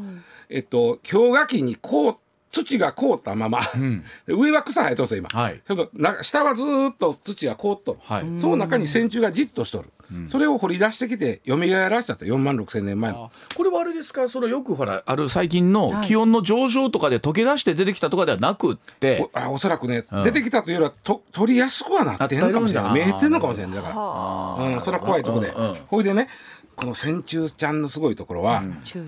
[0.50, 2.16] えっと氷河期にこう
[2.52, 4.04] 土が凍ったまま、ん。
[4.28, 5.62] 上は草生えとるんですよ今、はい。
[5.66, 8.26] ちょっとな下はずーっと土が凍っとる、はい。
[8.38, 9.90] その中に線虫がじっとしとる、
[10.28, 13.32] それを掘り出してきて蘇らせたと4万6千年前の。
[13.34, 14.28] あこれはあれですか？
[14.28, 16.08] そのよくほらある最近のはい。
[16.08, 20.24] 気温の上昇とかで溶け出して出てきたとかではなくって、おあおそらくね、うん。
[20.24, 22.94] 出てきたというよりはと取りやすくはなってんのかもしれない。
[22.94, 23.76] 見えてんのかもしれない。
[23.76, 23.96] だから。
[23.96, 24.64] はあ。
[24.64, 25.76] うん、それは怖いとこで、うんうん。
[25.88, 26.28] ほいでね
[26.76, 28.64] この線虫ちゃんのすごいところは、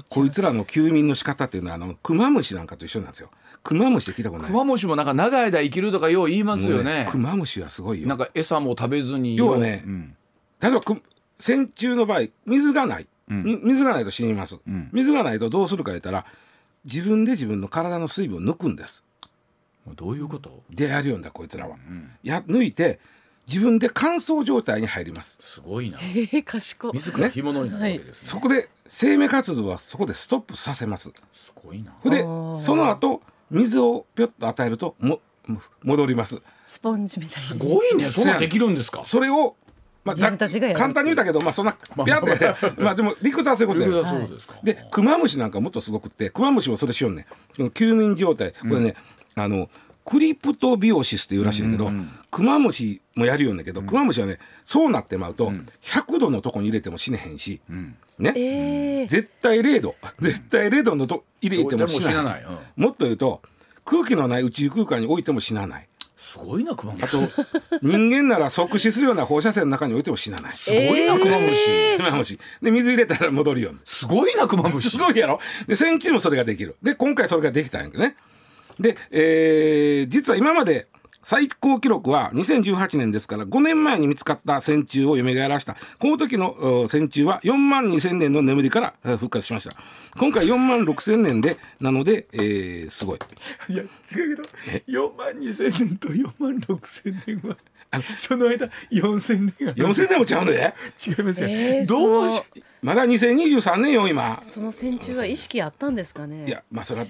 [0.10, 3.30] こいつらの休眠の仕方っていうのはあのクマムシなんかと一緒なんですよ。
[3.64, 4.52] クマムシって聞いたことない？
[4.52, 8.08] クマムシもなんか長い間生きるとかよう言いますよもうねクマムシはすごいよ。
[8.08, 10.16] なんか餌も食べずに要はねうん。
[10.62, 11.02] 例えばく
[11.38, 13.44] 線虫の場合水がない、うん。
[13.44, 14.90] み水がないと死にます、ん。
[14.92, 16.26] 水がないとどうするか言ったら
[16.86, 19.04] 自分で自分の体の水分を抜くんです。
[19.96, 20.64] どういうこと？
[20.70, 22.12] でやるよんだこいつらは、ん。
[22.24, 23.00] や抜いて
[23.48, 25.38] 自分で乾燥状態に入ります。
[25.42, 25.98] すごいな。
[25.98, 26.94] へえ賢い。
[26.94, 28.30] 自ら干物になるわけですね。
[28.30, 31.12] そこで生命活動はそこでストップさせます。
[31.34, 31.94] すごいな。
[32.06, 32.22] で
[32.64, 35.20] その後水をぴょっと与えるとも
[35.84, 36.42] 戻ります。
[36.66, 38.10] スポンジみたいすごいね。
[38.10, 39.04] そんなんできるんですか？
[39.06, 39.56] それを
[40.06, 44.06] まあ、簡単に言うたけど、まあ、そんな、ピャって、まあ、でも、理屈はそういうことや。
[44.06, 44.56] そうですか。
[44.62, 47.26] で、クマムシなんかもっとすごくって、クマムシもそれしよんね
[47.74, 48.96] 休眠状態、これね、
[49.36, 49.70] あの。
[50.06, 51.92] クリプトビオシスっていうらしいんだけど、
[52.30, 57.62] クマムシもやるよんだけど、クマムシはね、そうなってまうと、100度のとこに入れても死ねへんし。
[58.20, 62.46] ね、えー、絶対0度、絶対0度のと入れても死なない。
[62.76, 63.42] もっと言うと、
[63.86, 65.88] 空気のない宇宙空間に置いても死なない。
[66.24, 67.44] すごいな熊あ虫と
[67.82, 70.54] 人間なら即死するような放射線の中に置いても死なない。
[70.54, 72.40] すごいな熊虫、クマムシ。
[72.62, 75.40] で水入れたら戻るようにすごいな熊虫すごいやろ？
[75.68, 76.78] で戦地もそれができる。
[76.82, 78.16] で今回それができたんやけどね
[78.80, 80.88] で、えー実は今まで
[81.26, 85.78] 最高記録は2018年ですから5年前に見つかった線虫を蘇らした。
[86.00, 89.74] この時のお線虫は4万2000年の眠りからえー復活しました。
[90.20, 93.20] 今回4万6000年でなので、えーすごい。
[93.70, 94.42] いや違うけ
[94.92, 97.56] ど4万2千年と4万6千年は
[98.18, 100.74] その間4千年が4000年もちゃうので
[101.08, 102.44] 違いますよ、えーどうしそ
[102.82, 104.44] まだ2023年よ今。
[104.44, 106.48] その線虫は意識あったんですかね？
[106.48, 107.08] いやまあそれは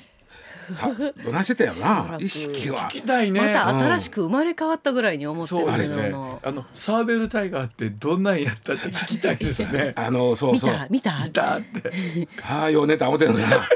[0.74, 0.92] さ
[1.26, 2.82] どないしてたよな意識は。
[2.84, 3.40] 聞きたいね。
[3.42, 6.10] また新しく生まれ変わったぐらいに思ってるそうですね。
[6.10, 9.94] のあのサーベルタイガーってどんなんやったって聞きたいですね。
[9.98, 10.74] あのそう見そう。
[10.74, 10.88] た？
[10.90, 11.26] 見た？
[11.26, 12.28] いたって。
[12.42, 13.68] ああよう寝た思ってんのかな。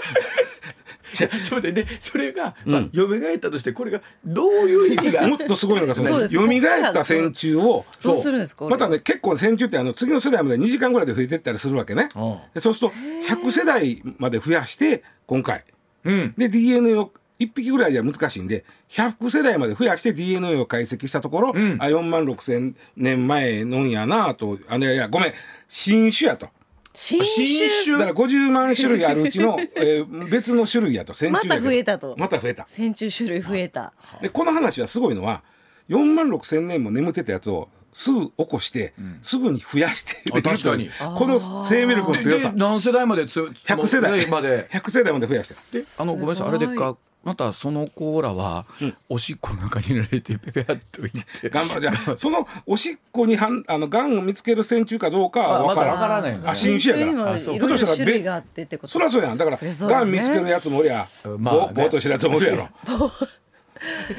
[1.14, 5.28] ちょっと待ってでそれが、まあ、蘇ったとしてこれがどういう意味が？
[5.28, 6.36] もっとすごいのがそのそうです。
[6.36, 12.10] 蘇った線虫をどうするんですかまたね結構線虫ってあの次の世代まで2時間ぐらいで増えてったりするわけね。
[12.14, 12.94] そうすると
[13.28, 15.64] 100世代まで増やして今回
[16.04, 16.34] うん。
[16.38, 21.78] で DNA を1匹ぐらいじゃ難しいんで100世代まで増やして DNA を解析したところ、ん。
[21.80, 25.34] あ4万6千年前のんやなとあいやいやごめん。
[25.68, 26.50] 新種やと。
[26.94, 27.70] 新新種？
[27.86, 31.14] 種だから50万種類あるうちの、 えー別の種類やと。
[31.14, 32.16] 線虫やけどまた増えたと。
[32.18, 32.66] また増えた。
[32.72, 33.94] 線虫種類増えた。
[34.20, 35.44] でこの話はすごいのは
[35.90, 40.92] 4万6千年も眠ってたやつをすぐ起こして、すぐに増やしてあ確かに。
[41.18, 42.52] この生命力ので強さ。
[42.52, 44.28] で何世代までつ100世代。
[44.28, 44.70] まで。
[44.72, 46.48] 100世代まで増やしてであのごめんなさい。
[46.50, 46.96] あれでっか。
[47.24, 48.66] またその子らは、
[49.10, 61.06] おしっこの中に入れられてペペアッといって頑張じゃあそのおしっこにはんあのがんを見つける線虫かどうかは分からからないあ新種やからそういろいろ種類があってってことそりゃそうやんだからがん見つけるやつもおりゃ、
[61.38, 62.70] まあねぼぼーっとしてるやつもおるやろ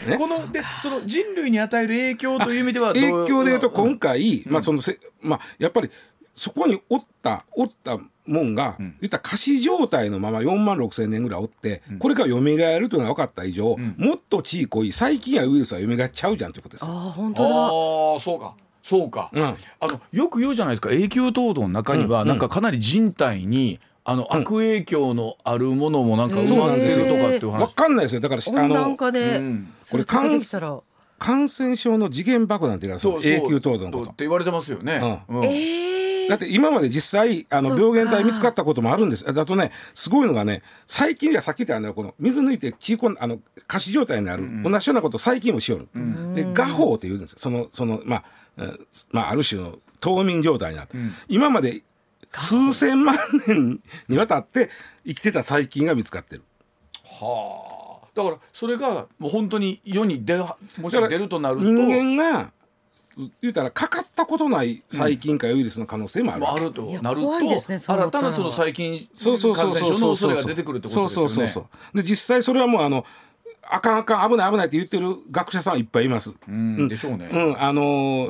[0.07, 0.17] ね。
[0.17, 5.91] このでその人類に与える影響という意味ではどう影響でいうとん今回、まあそのせまあやっぱり
[6.35, 16.93] そこにおったおったもんが、言ったら仮死状態のまま4万6千年ぐらいおって、これが蘇るというのが分かった以上、もっとちいこい細菌やウイルスは蘇っちゃうじゃんということですよ。
[16.93, 17.49] ああ本当だ。
[17.49, 18.55] ああそうか。
[18.83, 19.45] そうか、うん。
[19.45, 20.91] あのよく言うじゃないですか。
[20.91, 28.23] 永久凍土の中には、なんかかなり人体にあの悪影響のあるものもなんか埋まってるとかっていう分話、かんないですよ。
[28.23, 29.73] だからあ温暖の化でうん。
[29.83, 30.81] それ溶けてきたら。
[31.19, 34.13] 感染症の次元爆弾っていうか永久凍土のこと。
[34.13, 35.45] って言われてますよね、うん。
[35.45, 35.95] え
[36.27, 39.25] えだって今まで実際あの病原体見つかったこともあるんです。
[39.33, 45.89] だとねすごいのがね最近がさっき言ったようなこの水抜いて血こんあの仮死状態になる、同じようなことを最近もしよる、
[46.35, 47.39] で画法って言うんですよ。
[47.41, 48.25] そのそのまあ、
[48.59, 48.79] えー
[49.11, 50.97] まあある種の冬眠状態になって、
[51.29, 51.83] 今まで
[52.31, 54.71] 数千万年にわたって
[55.07, 56.43] 生きてた細菌が見つかってる。
[57.05, 58.07] はあ。
[58.15, 61.63] だからそれがもう本当に世に出はもし出るとなると。
[61.63, 62.51] 人間が
[63.41, 71.29] 言うたらかかったことない細菌かウイルスの可能性もあるわけ、まああるとなると怖いですね新たなその細菌そうそうそう感染症の恐れが出てくるってことですよね。
[71.29, 71.97] そうそうそうそう。
[71.97, 73.05] で実際それはもうあの
[73.71, 76.33] あかんあかん危ない危ないって言ってる学者さんはいっぱいいます。
[76.49, 77.29] うんでしょうね。
[77.33, 77.83] うん、あの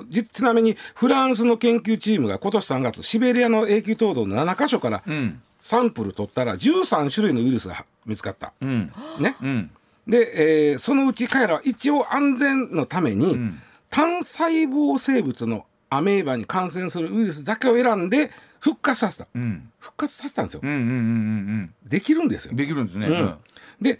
[0.02, 8.52] ーじちなみにフランスの研究チームが今年3月シベリアの永久凍土の7カ所からうんサンプル取ったら13種類のウイルスが見つかった。
[8.60, 9.70] うんね、うん
[10.06, 19.26] で、えーそのうち彼らは一応安全のために、ん単細胞生物のアメーバに感染するウイルスだけを選んで復活させた。
[19.34, 20.60] うん復活させたんですよ。
[20.62, 22.56] うんうんうんうんできるんですようん。
[22.56, 23.06] できるんですね。
[23.06, 23.34] うん
[23.80, 23.98] で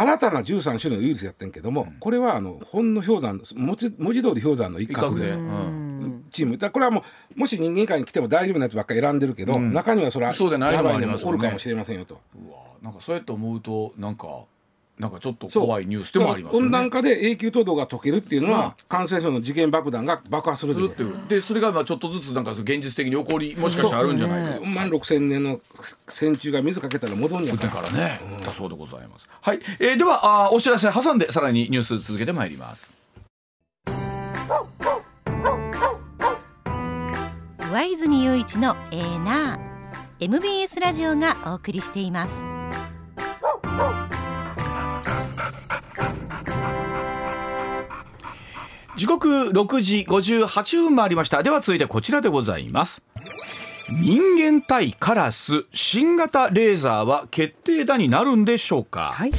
[0.00, 5.32] 新たな13種類のウイルスやってんけども、これはあのほんの氷山文字文字通り氷山の一角です。
[5.32, 5.38] と
[6.30, 6.58] チーム。
[6.58, 7.04] だこれはも
[7.36, 9.72] うもし人間界に来ても大丈夫なやつばっかり選んでるけど、うん。
[9.72, 10.90] 中にはそれはそうでないも
[11.24, 12.20] おるかもしれませんよと。
[12.36, 14.44] うわなんかそうやって思うとなんか
[14.98, 16.90] なんかちょっと怖いニュースでもありますよ温暖ね。
[16.90, 21.14] 化で永久凍土が溶けるっていうのは、感染症の次元爆弾が爆破するっていう。
[21.28, 24.52] でそれがまあちょっとずつなんか現実的に起こりもしかしたらあるんじゃない？
[24.54, 25.60] かと4万6千年の
[26.08, 29.28] 線虫が水かけたら戻んやだかかららね、だそうでございます。
[29.40, 32.92] はい、えーではあーお知らせ挟んでさらにニュース続けてまいります。
[37.70, 39.68] 上泉雄一のエーナー。
[40.20, 42.42] MBS ラジオがお送りしています
[48.98, 51.44] 時刻6時58分もありました。
[51.44, 53.00] では続いてこちらでございます。
[54.02, 59.30] 人間対カラス新型レーザーは決定打になるんでしょうか、はい。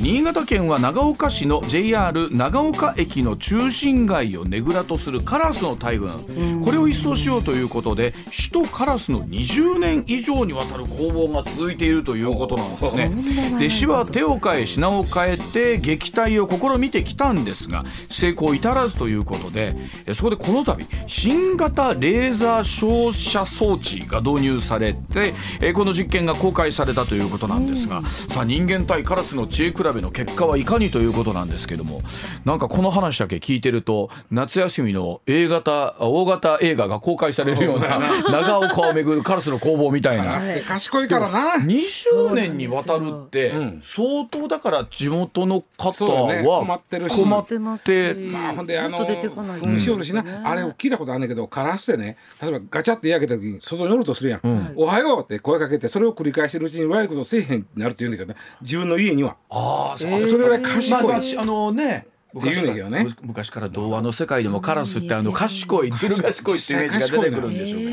[0.00, 6.62] 新潟県は長岡市の JR 長岡駅の中心街をねぐらとするカラスの大群。
[6.64, 13.58] これを一掃しようということで首都カラスの20年以上にわたる攻防が続いているということなんですね。
[13.58, 19.76] で市は手を変え品を変えて撃退を試みてきたんですが成功至らずということで
[20.06, 32.02] えそこでこの度新型レーザー照射装置が導入されてえこの実験が公開されたということなんですがさあ人間対カラスの知恵比べの結果はいかにということなんですけども
[32.44, 37.98] なんかこの話だけ聞いてると夏休みの A 型大型映画が公開されるような
[38.30, 40.40] 長岡をめぐるカラスの攻防みたいな。
[40.66, 41.54] 賢いからな。
[41.64, 47.16] 20年にわたるって相当だから地元の方は困ってるし。
[47.16, 49.60] 困っ出ますてまあほんであのずっと出てこない。
[49.60, 58.40] 噴しおるしな、あれ聞いたことあるんだけどカラスってね例えばガチャって焼けた時に外におるとするやん、おはようって声かけてそれを繰り返してるうちに悪いことせえへんになるって言うんだけどね。
[58.60, 59.36] 自分の家には。
[59.50, 59.56] あ
[59.94, 62.06] あそれぐらい賢い、まあまああのね。
[62.34, 67.84] 昔から昔から童話の世界でもカラスってあの賢いずる賢いってイメージが出てくるんでしょうけ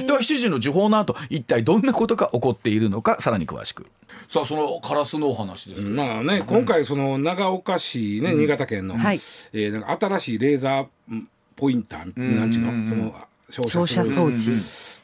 [0.00, 3.86] どでは7時の時報の後一体どんなことが起こっているのかさらに詳しく。
[4.26, 9.16] さあそのカラスのお話ですまあね今回その長岡市ね、新潟県の、はい。
[9.52, 13.14] えーなんか新しいレーザーんポインターなんちゅうの、その
[13.50, 14.36] 照照射装置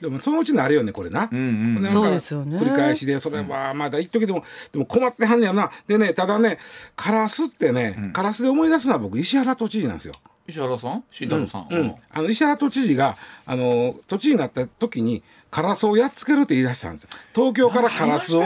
[0.00, 2.58] でもそのうちのあれよねこれな、でなんうですよね。
[2.58, 5.70] 繰り返しでそれはまだ一時でもでも困ってはんねやな。
[5.86, 6.58] でねただね
[6.94, 10.14] カラスってね、カラスで思い出すのは僕石原都知事なんですよ。
[10.46, 11.04] 石原さん？
[11.10, 17.08] 慎太郎さん、うん、あの石原都知事があの都知事になった時にカラスをやっつけるって言い出したんですよ。
[17.34, 18.42] 東京からカラスを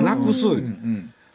[0.00, 0.44] なくす、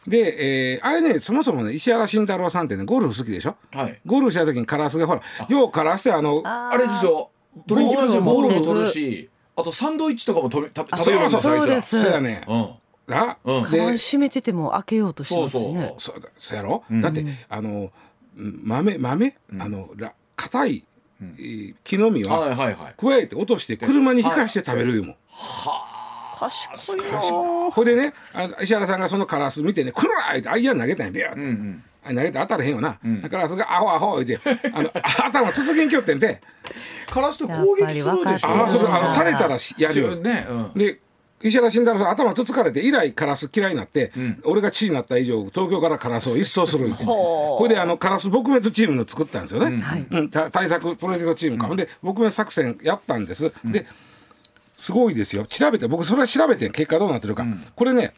[0.08, 4.00] で、えーあれねそもそもね石原慎太郎さんってねゴルフ好きでしょ、はい。
[4.04, 7.30] ゴルフした時にカラスがほらようカラスってあのあれですよ。
[7.68, 11.34] 取りに行きますよボールも取るしあとサンドイッチとかも食べ食べあ食べるんです。
[11.34, 12.00] よそうです。
[12.02, 12.70] そうやね、うん。
[13.06, 13.62] な、うん。
[13.62, 16.20] カバ閉めてても開けようとしますそうねそう。
[16.20, 17.90] だそうやろ、だってあの
[18.36, 18.60] うん。
[18.62, 20.84] 豆豆、あのら硬い、
[21.20, 22.94] えー木の実は、はいはいはい。
[22.96, 25.16] 加えて落として車に引かして食べるいうもん。
[26.48, 27.20] 賢いな
[27.70, 32.98] ほいでねあの石原さんがそのカラス見てね「くらー!」ってアイアン投げたんやビューって、あ投げて当たらへんよな、
[33.30, 36.40] カラスが「アホアホ」言って あの頭つつきんきょってんて。
[37.10, 38.48] カラスって攻撃するでしょ。
[38.48, 40.70] ああそれあのされたらしやるよ、ね、うん。
[40.74, 40.98] で
[41.42, 44.12] 石原慎太郎さん頭つつかれて以来カラス嫌いになって、
[44.44, 50.06] 俺が知事になった以上東京からカラスを一掃する これであのカラス撲滅チームの作ったんですよね、はい。
[50.08, 53.86] うん、た対策プロジェクトチームか、ほんで撲滅作戦やったんです、で
[54.76, 55.44] すごいですよ。
[55.46, 58.14] 調べて僕それは調べて結果どうなってるか、これね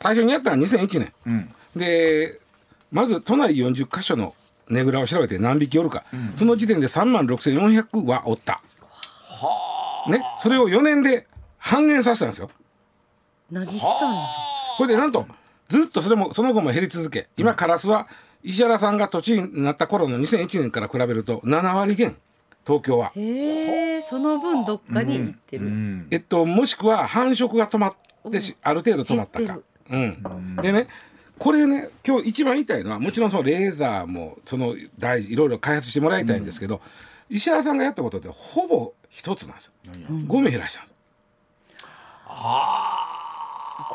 [0.00, 2.40] 最初にやったのは2001年、で
[2.96, 4.34] まず都内40カ所の
[4.70, 6.04] ねぐらを調べて何匹おるか、
[6.34, 8.62] その時点で3万6400はおった。
[10.08, 11.26] ね、それを4年で
[11.58, 12.48] 半減させたんですよ。
[13.50, 14.16] 何したの？
[14.78, 15.26] これでなんと
[15.68, 18.08] ずっとそれもその後も減り続け今カラスは
[18.42, 22.16] 石原さんが都知事になった頃の2001年から比べると7割減
[22.66, 23.12] 東京は。
[23.14, 27.94] へえその分どっかに行ってる、えっと、もしくは繁殖が止まっ
[28.30, 29.58] てし、ある程度止まったか。
[29.90, 30.88] うん、でね
[31.38, 36.80] これね今日一番言いたいのはもちろんそのレーザーもその大事いろいろ開発してもらいたいんですけど、
[37.28, 39.72] 石原さんがやったことってほぼ一つなんですよ。
[40.26, 40.94] ゴミ減らしたんです。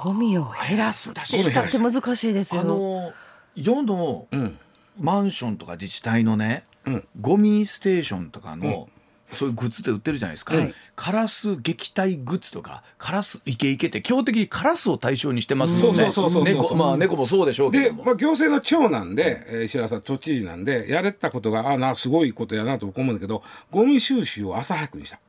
[0.04, 3.14] ゴミを減らすって言ったって難しいですあよの
[3.56, 4.58] 世のうん。
[5.00, 7.08] マンションとか自治体のね、うん。
[7.20, 8.90] ゴミステーションとかの、
[9.32, 10.54] そういうグッズで売ってるじゃないですか、
[10.96, 16.12] カラス撃退グッズとかカラスイケイケって基本的にカラスを対象にしてますもんね。
[16.12, 25.20] そうそうそうそうそう猫まあ猫もそうでしょうけで、ども、まあ、行政の長なんで、えー石原さん都知事なんでやれたことがあなすごいことやなと僕思うんだけどゴミ収集を朝早くにした。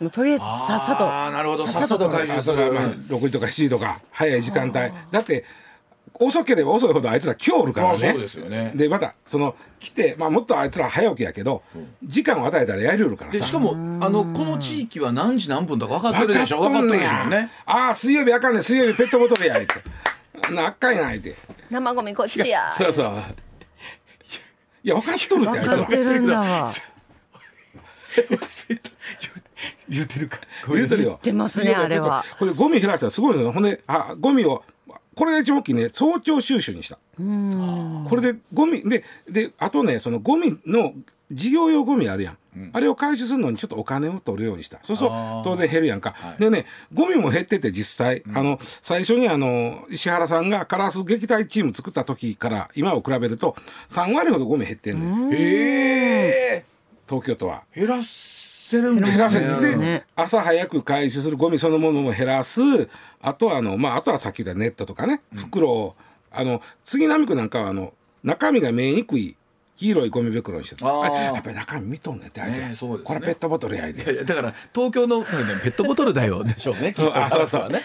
[0.00, 1.04] もうとりあえずさっさと。
[1.04, 1.66] ああなるほど。
[1.66, 4.72] さっさと回収する、朝まあ6時とか7時とか早い時間帯。
[4.72, 5.44] だって
[6.20, 7.98] 遅ければ遅いほどあいつら今日おるからね。
[7.98, 8.72] まあそうですよね。
[8.74, 11.62] でまたその来て、まあ、もっとあいつら早起きやけど、
[12.04, 13.38] 時間を与えたらやりよるからさ。
[13.38, 16.60] でしかもあのこの地域は何時何分とか分かってるでしょ？
[16.60, 17.50] 分かってるでしょうね。
[17.66, 20.52] ああ水曜日あかんねん水曜日ペットボトルや言って。
[20.52, 21.34] なあっかいな言って。
[21.70, 22.72] 生ゴミこっちや。
[22.76, 23.12] そうそう。
[24.84, 25.76] いや分かっとるってあいつら。
[25.76, 26.70] 分かってるんだわ。
[29.88, 30.38] 言ってるか。
[30.68, 31.08] 言うてるよ。
[31.08, 32.24] 言ってますねあれは。
[32.38, 33.52] これゴミ減らしたらすごいのよ。
[33.52, 34.62] ほんであゴミを
[35.14, 35.90] これが一番大きいね。
[35.90, 36.98] 早朝収集にした。
[37.16, 40.92] これでゴミでであとねそのゴミの
[41.30, 44.78] 事業用ゴミあるやん、あれを回収するのにちょっとお金を取るようにした。
[44.82, 53.56] そうすると当然減るやんか、でねゴミも減ってて実際、あの最初にあの石原さんがカラス撃退チーム作った時から今を比べると
[53.88, 55.32] 3割ほどゴミ減ってんねん。
[55.32, 56.64] ええ
[57.08, 57.62] 東京都は。
[57.74, 58.02] 減ら
[58.64, 59.70] せるんです減らせね。
[59.70, 62.60] で、ね朝早く回収するゴミそのものも減らす
[63.20, 65.94] あとはあの、まあ、あとはさっき言ったネットとかね袋を、
[66.30, 67.92] あの杉並区なんかはあの
[68.22, 69.36] 中身が見えにくい
[69.76, 74.18] 黄色いゴミ袋にしてたやっぱり中身見とんねんってあいつねそうですねこれペットボトルやいで。
[74.18, 76.94] やだから東京のペットボトルだよでしょうね。
[76.94, 77.82] そう あそうそうね。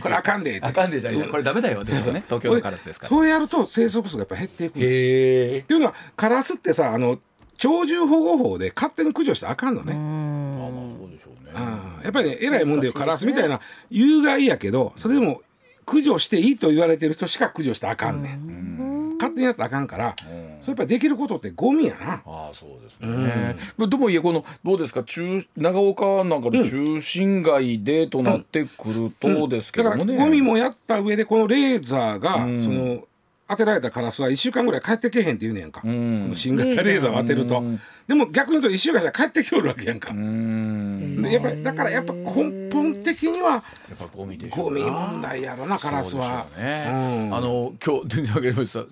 [0.00, 2.24] これあかんでってあかんでじゃないこれダメだよでしょうね。
[2.26, 3.10] 東京のカラスですから。
[3.10, 4.74] そうやると生息数がやっぱ減っていくっ。
[4.78, 7.18] ていうのはカラスってさあの
[7.58, 9.94] 鳥獣保護法で勝手に駆除したらあかんのね。
[9.94, 11.50] まあまあそうでしょうね。
[11.54, 15.42] うんやっぱりね偉いもんでよカラスみたいな有害やけどそれでも
[15.84, 19.16] 駆除していいと言われてる人しか駆除したらあかんねん。
[19.18, 20.14] 勝手にやったらあかんから
[20.60, 22.22] それやっぱりできることってゴミやな。
[22.24, 23.56] ああそうですね。
[23.76, 25.02] でもいえこのどうですか？
[25.02, 30.16] 中長岡なんかの中心街でとなってくるとですけどもね。
[30.16, 33.02] ゴミもやった上でこのレーザーがその
[33.48, 35.80] 当てられたカラスは1週間ぐらい帰ってけへんって言うねやんか。
[35.80, 36.28] こん。
[36.28, 37.62] の新型レーザーを当てると。
[38.06, 40.10] でも逆に言うと1週間じゃ帰ってきおるわけやんか。
[40.12, 41.22] うん。
[41.22, 43.58] でやっぱりだからやっぱ根本的にはや
[43.94, 46.46] っぱゴミでしょゴミ問題やろなカラスは。
[46.56, 48.84] あの今日全然わかりました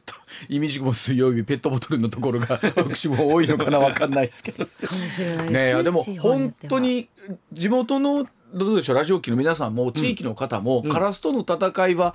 [0.48, 4.64] イミジクも水曜日ペットボトルのところが 私も多いのかなわかんないですけど。
[4.64, 5.82] かもしれないですね。
[5.82, 7.09] でも本当に
[7.52, 8.26] 地元の
[8.57, 12.14] どうでしょうラジオ機の皆さんも地域の方も、カラスとの戦いは、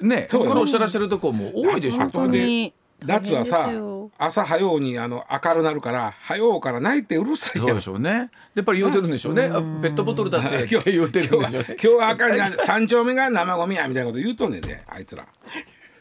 [0.00, 2.00] ね苦労してらっしゃるところも多いでしょう。
[2.00, 2.72] 本当に。
[3.04, 4.10] 夏はさ大変ですよ。
[4.16, 8.30] 朝早うにあの明るなるから早うから泣いてうるさいそうでしょうね。
[8.54, 11.66] やっぱり言うてるんでしょうね、あペットボトル出せ今って言うてるんでしょうね。
[11.70, 14.82] 今日はあかんな三丁目が生ゴミやみたいなこと言うとんねんで。
[14.86, 15.26] あいつら。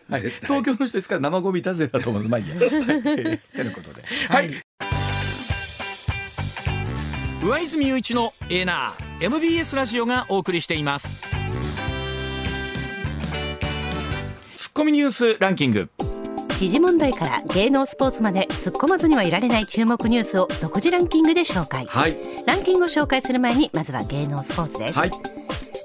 [0.09, 0.47] はい、絶対。
[0.47, 2.29] 東京の人ですから生ゴミだぜだと思う。
[2.29, 2.55] まあいいや。
[2.55, 2.69] はい。
[2.69, 4.51] ということで、はい。
[7.43, 11.23] 上泉雄一のエーナー MBS ラジオがお送りしています
[14.57, 15.89] ツッコミニュースランキング。
[16.59, 22.15] 時事問題から芸能スポーツまで突っ込まずにはいられない注目ニュースを独自ランキングで紹介はい
[22.45, 25.11] ランキングを紹介する前にまずは芸能スポーツです、はい。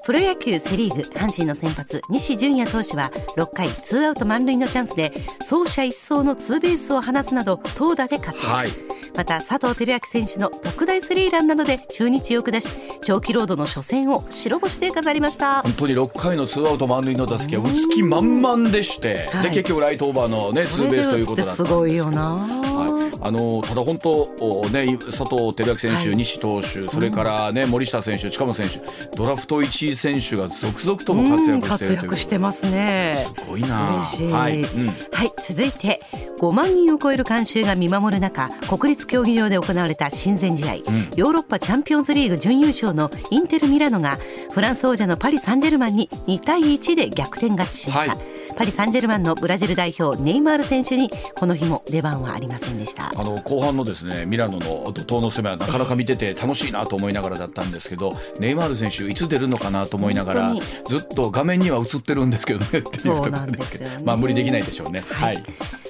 [0.07, 8.69] プロ野球セ・リーグ阪神の先発西純也投手は6回ツーアウト満塁のチャンスで走者一掃のツーベースを放つなど投打で活躍、はい。
[9.17, 12.69] また佐藤輝明選手の特大スリーランなどで中日を下し
[13.03, 15.61] 長期ロードの初戦を白星で飾りました。
[15.63, 19.49] 本当に6回のツーアウト満塁の打席は打つ気満々でして、はい。
[19.49, 22.86] で結局ライトオーバーのねツーベースということだったすごいよな、はい、
[23.21, 26.15] あのただ本当おね佐藤輝明選手、はい。
[26.15, 28.79] 西投手それからね、森下選手近本選手
[29.15, 31.95] ドラフト1位選手が続々とも活躍してるという。
[32.03, 33.27] 躍してますね。
[33.37, 33.95] すごいな。
[33.95, 34.31] 嬉しい。
[34.31, 34.87] はい、うん。
[34.87, 34.93] は
[35.25, 36.01] い続いて
[36.39, 44.17] 5万人を超える観衆が見守る中国立競技場で行われた親善試合、ヨーロッパチャンピオンズリーグ準優勝のインテル・ミラノが
[44.51, 53.11] フランス王者のパリ・サンジェルマンに2対1で逆転勝ちしました、はいパリ・サンジェルマンのブラジル代表ネイマール選手にこの日も出番はありませんでした。
[53.15, 62.65] あの後半のですねミラノの怒涛の攻めはなかなか見てて楽しいなと思いながらだったんですけどネイマール選手いつ出るのかなと思いながら本ずっと画面には映ってるんですけどね。
[62.65, 65.03] っていうところそうなんです まあ無理できないでしょうね。
[65.07, 65.43] はい、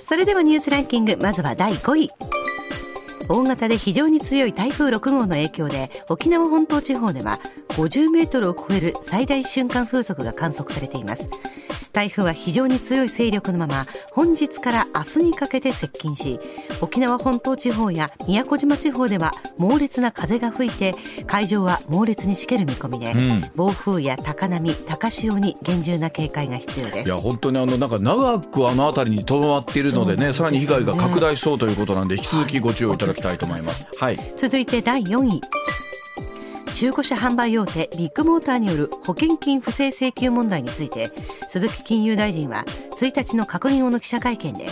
[0.06, 2.12] それではニュースランキングまずは第5位
[3.30, 11.30] 大型で非常に強い台風6号の影響で沖縄本島地方では50メートルを超える最大瞬間風速が観測されています。
[11.98, 16.40] 台風は非常に強い勢力のまま本日から明日にかけて接近し
[16.80, 20.94] 沖縄本島地方や宮古島地方では猛烈な風が吹いて
[21.26, 23.52] 海上は猛烈にしける見込みで、ん。
[23.56, 27.08] 暴風や高波高潮に厳重な警戒が必要です。
[27.08, 33.90] いや本当にあのなんか長くあの辺りにとどまっているのでねさらに被害が拡大しそうということなんで引き続きご注意いただきたいと思います。
[33.98, 34.20] はい。
[34.36, 35.42] 続いて第4位
[36.78, 41.12] 中古車販売大手ビッグモーターによる保険金不正請求問題について
[41.48, 42.66] 鈴木金融大臣は
[43.00, 44.68] 1日の確認後の記者会見で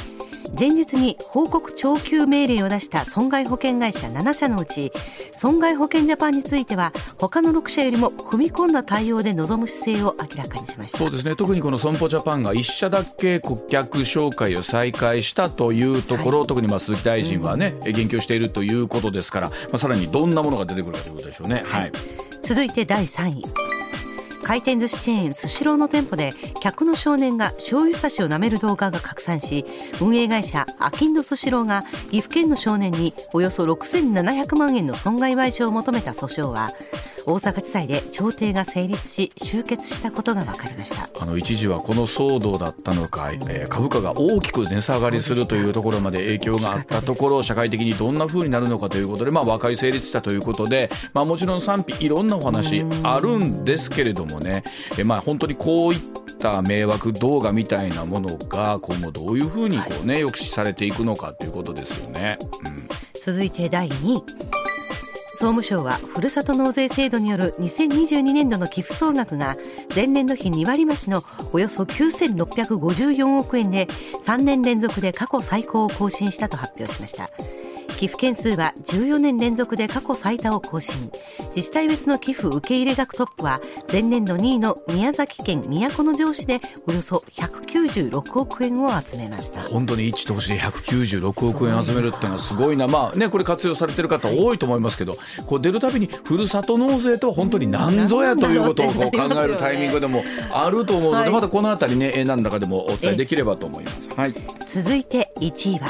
[0.57, 4.91] 前日に報告徴求命令を出した損害保険会社7社のうち
[5.33, 10.97] 損害保険ジャパンについては他の6社よりも踏み込んだ対応で臨む姿勢を明らかにしました。
[10.97, 11.35] そうですね。
[11.35, 21.63] 特にこの損保ジャパンが1社だけ顧客紹介を再開したというところ、特にまあ鈴木大臣はね、言及しているということですから、まあ、さらにどんなものが出てくるかということでしょうね。
[21.65, 21.91] はい。
[22.41, 23.64] 続いて第3位
[24.45, 26.31] 回転寿司チェーンスシローの店舗で
[26.61, 29.65] 客の少年が醤油差しを舐める動画が拡散し
[29.99, 31.81] 運営会社アキンドスシローが
[32.11, 36.69] 岐阜県の少年におよそ6700万円の損害賠償を求めた訴訟は
[37.27, 41.09] 大阪地裁で調停が成立し終結したことが分かりました。
[41.19, 54.63] あの一時はこの騒動だったのか、えー、株価が大きく値下がりするというところまで影響があったところ社会的にどんな風になるのかということで、まあ、和解成立したということで、まあ、もちろん賛否いろんなお話あるんですけれどもね、
[54.97, 55.99] えー、まあ本当にこういっ
[56.37, 62.37] た迷惑動画みたいなものが今後どういうふうにこう、ね、抑止されていくのかということですよね。
[62.63, 62.87] うん、
[63.21, 64.55] 続いて第2位。
[65.35, 69.57] 総務省はふるさと納税制度による2022年度の寄付総額が
[69.93, 73.87] 前年度比2割増しのおよそ9654億円で
[74.25, 77.29] 3年連続で過去最高を更新したと発表しました
[78.05, 80.95] 寄付件数は14年連続で過去最多を更新。
[81.55, 89.63] 自治体別の寄付受け入れ額トップは前年度2位の宮崎県都城市でおよそ196億円を集めました。
[89.63, 92.87] 本当に一投資で196億円集めるっていうのはすごいな。
[92.87, 104.13] まあねこれ活用されてる方多いと思いますけど、はい、こう出るたびにふるさと納税とは本当に何ぞやということをこう考えるタイミングでもあると思うので、またこの辺りね何らかでもお伝えできればと思います。
[104.13, 104.33] はい、
[104.67, 105.87] 続いて1位は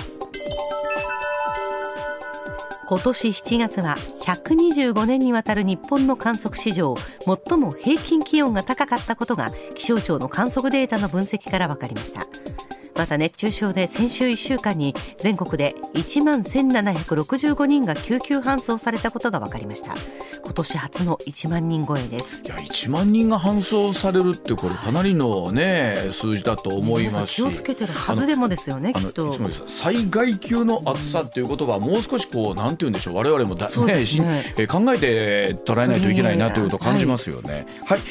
[2.88, 6.96] 今年7月は125年にわたる日本の観測史上
[7.48, 12.28] 最も平均気温が高かったことが気象庁の観測データの分析から分かりました。
[12.96, 19.94] また熱中症で先週1週間に全国で1万1765人が救急搬送されたことが分かりました。
[20.44, 22.42] 今年初の1万人超えです。
[22.46, 27.36] いや1万人が搬送されるってこれかなりのね数字だと思いますし。
[27.38, 29.38] 気をつけてるはずでもですよねきっと。
[29.68, 33.86] 災害級の暑さっていう言葉はもう少しこうなんて言うんでしょう我々もだ、ね
[34.58, 38.08] ね、考えて捉えないといけないなということを感じますよね、はい、はい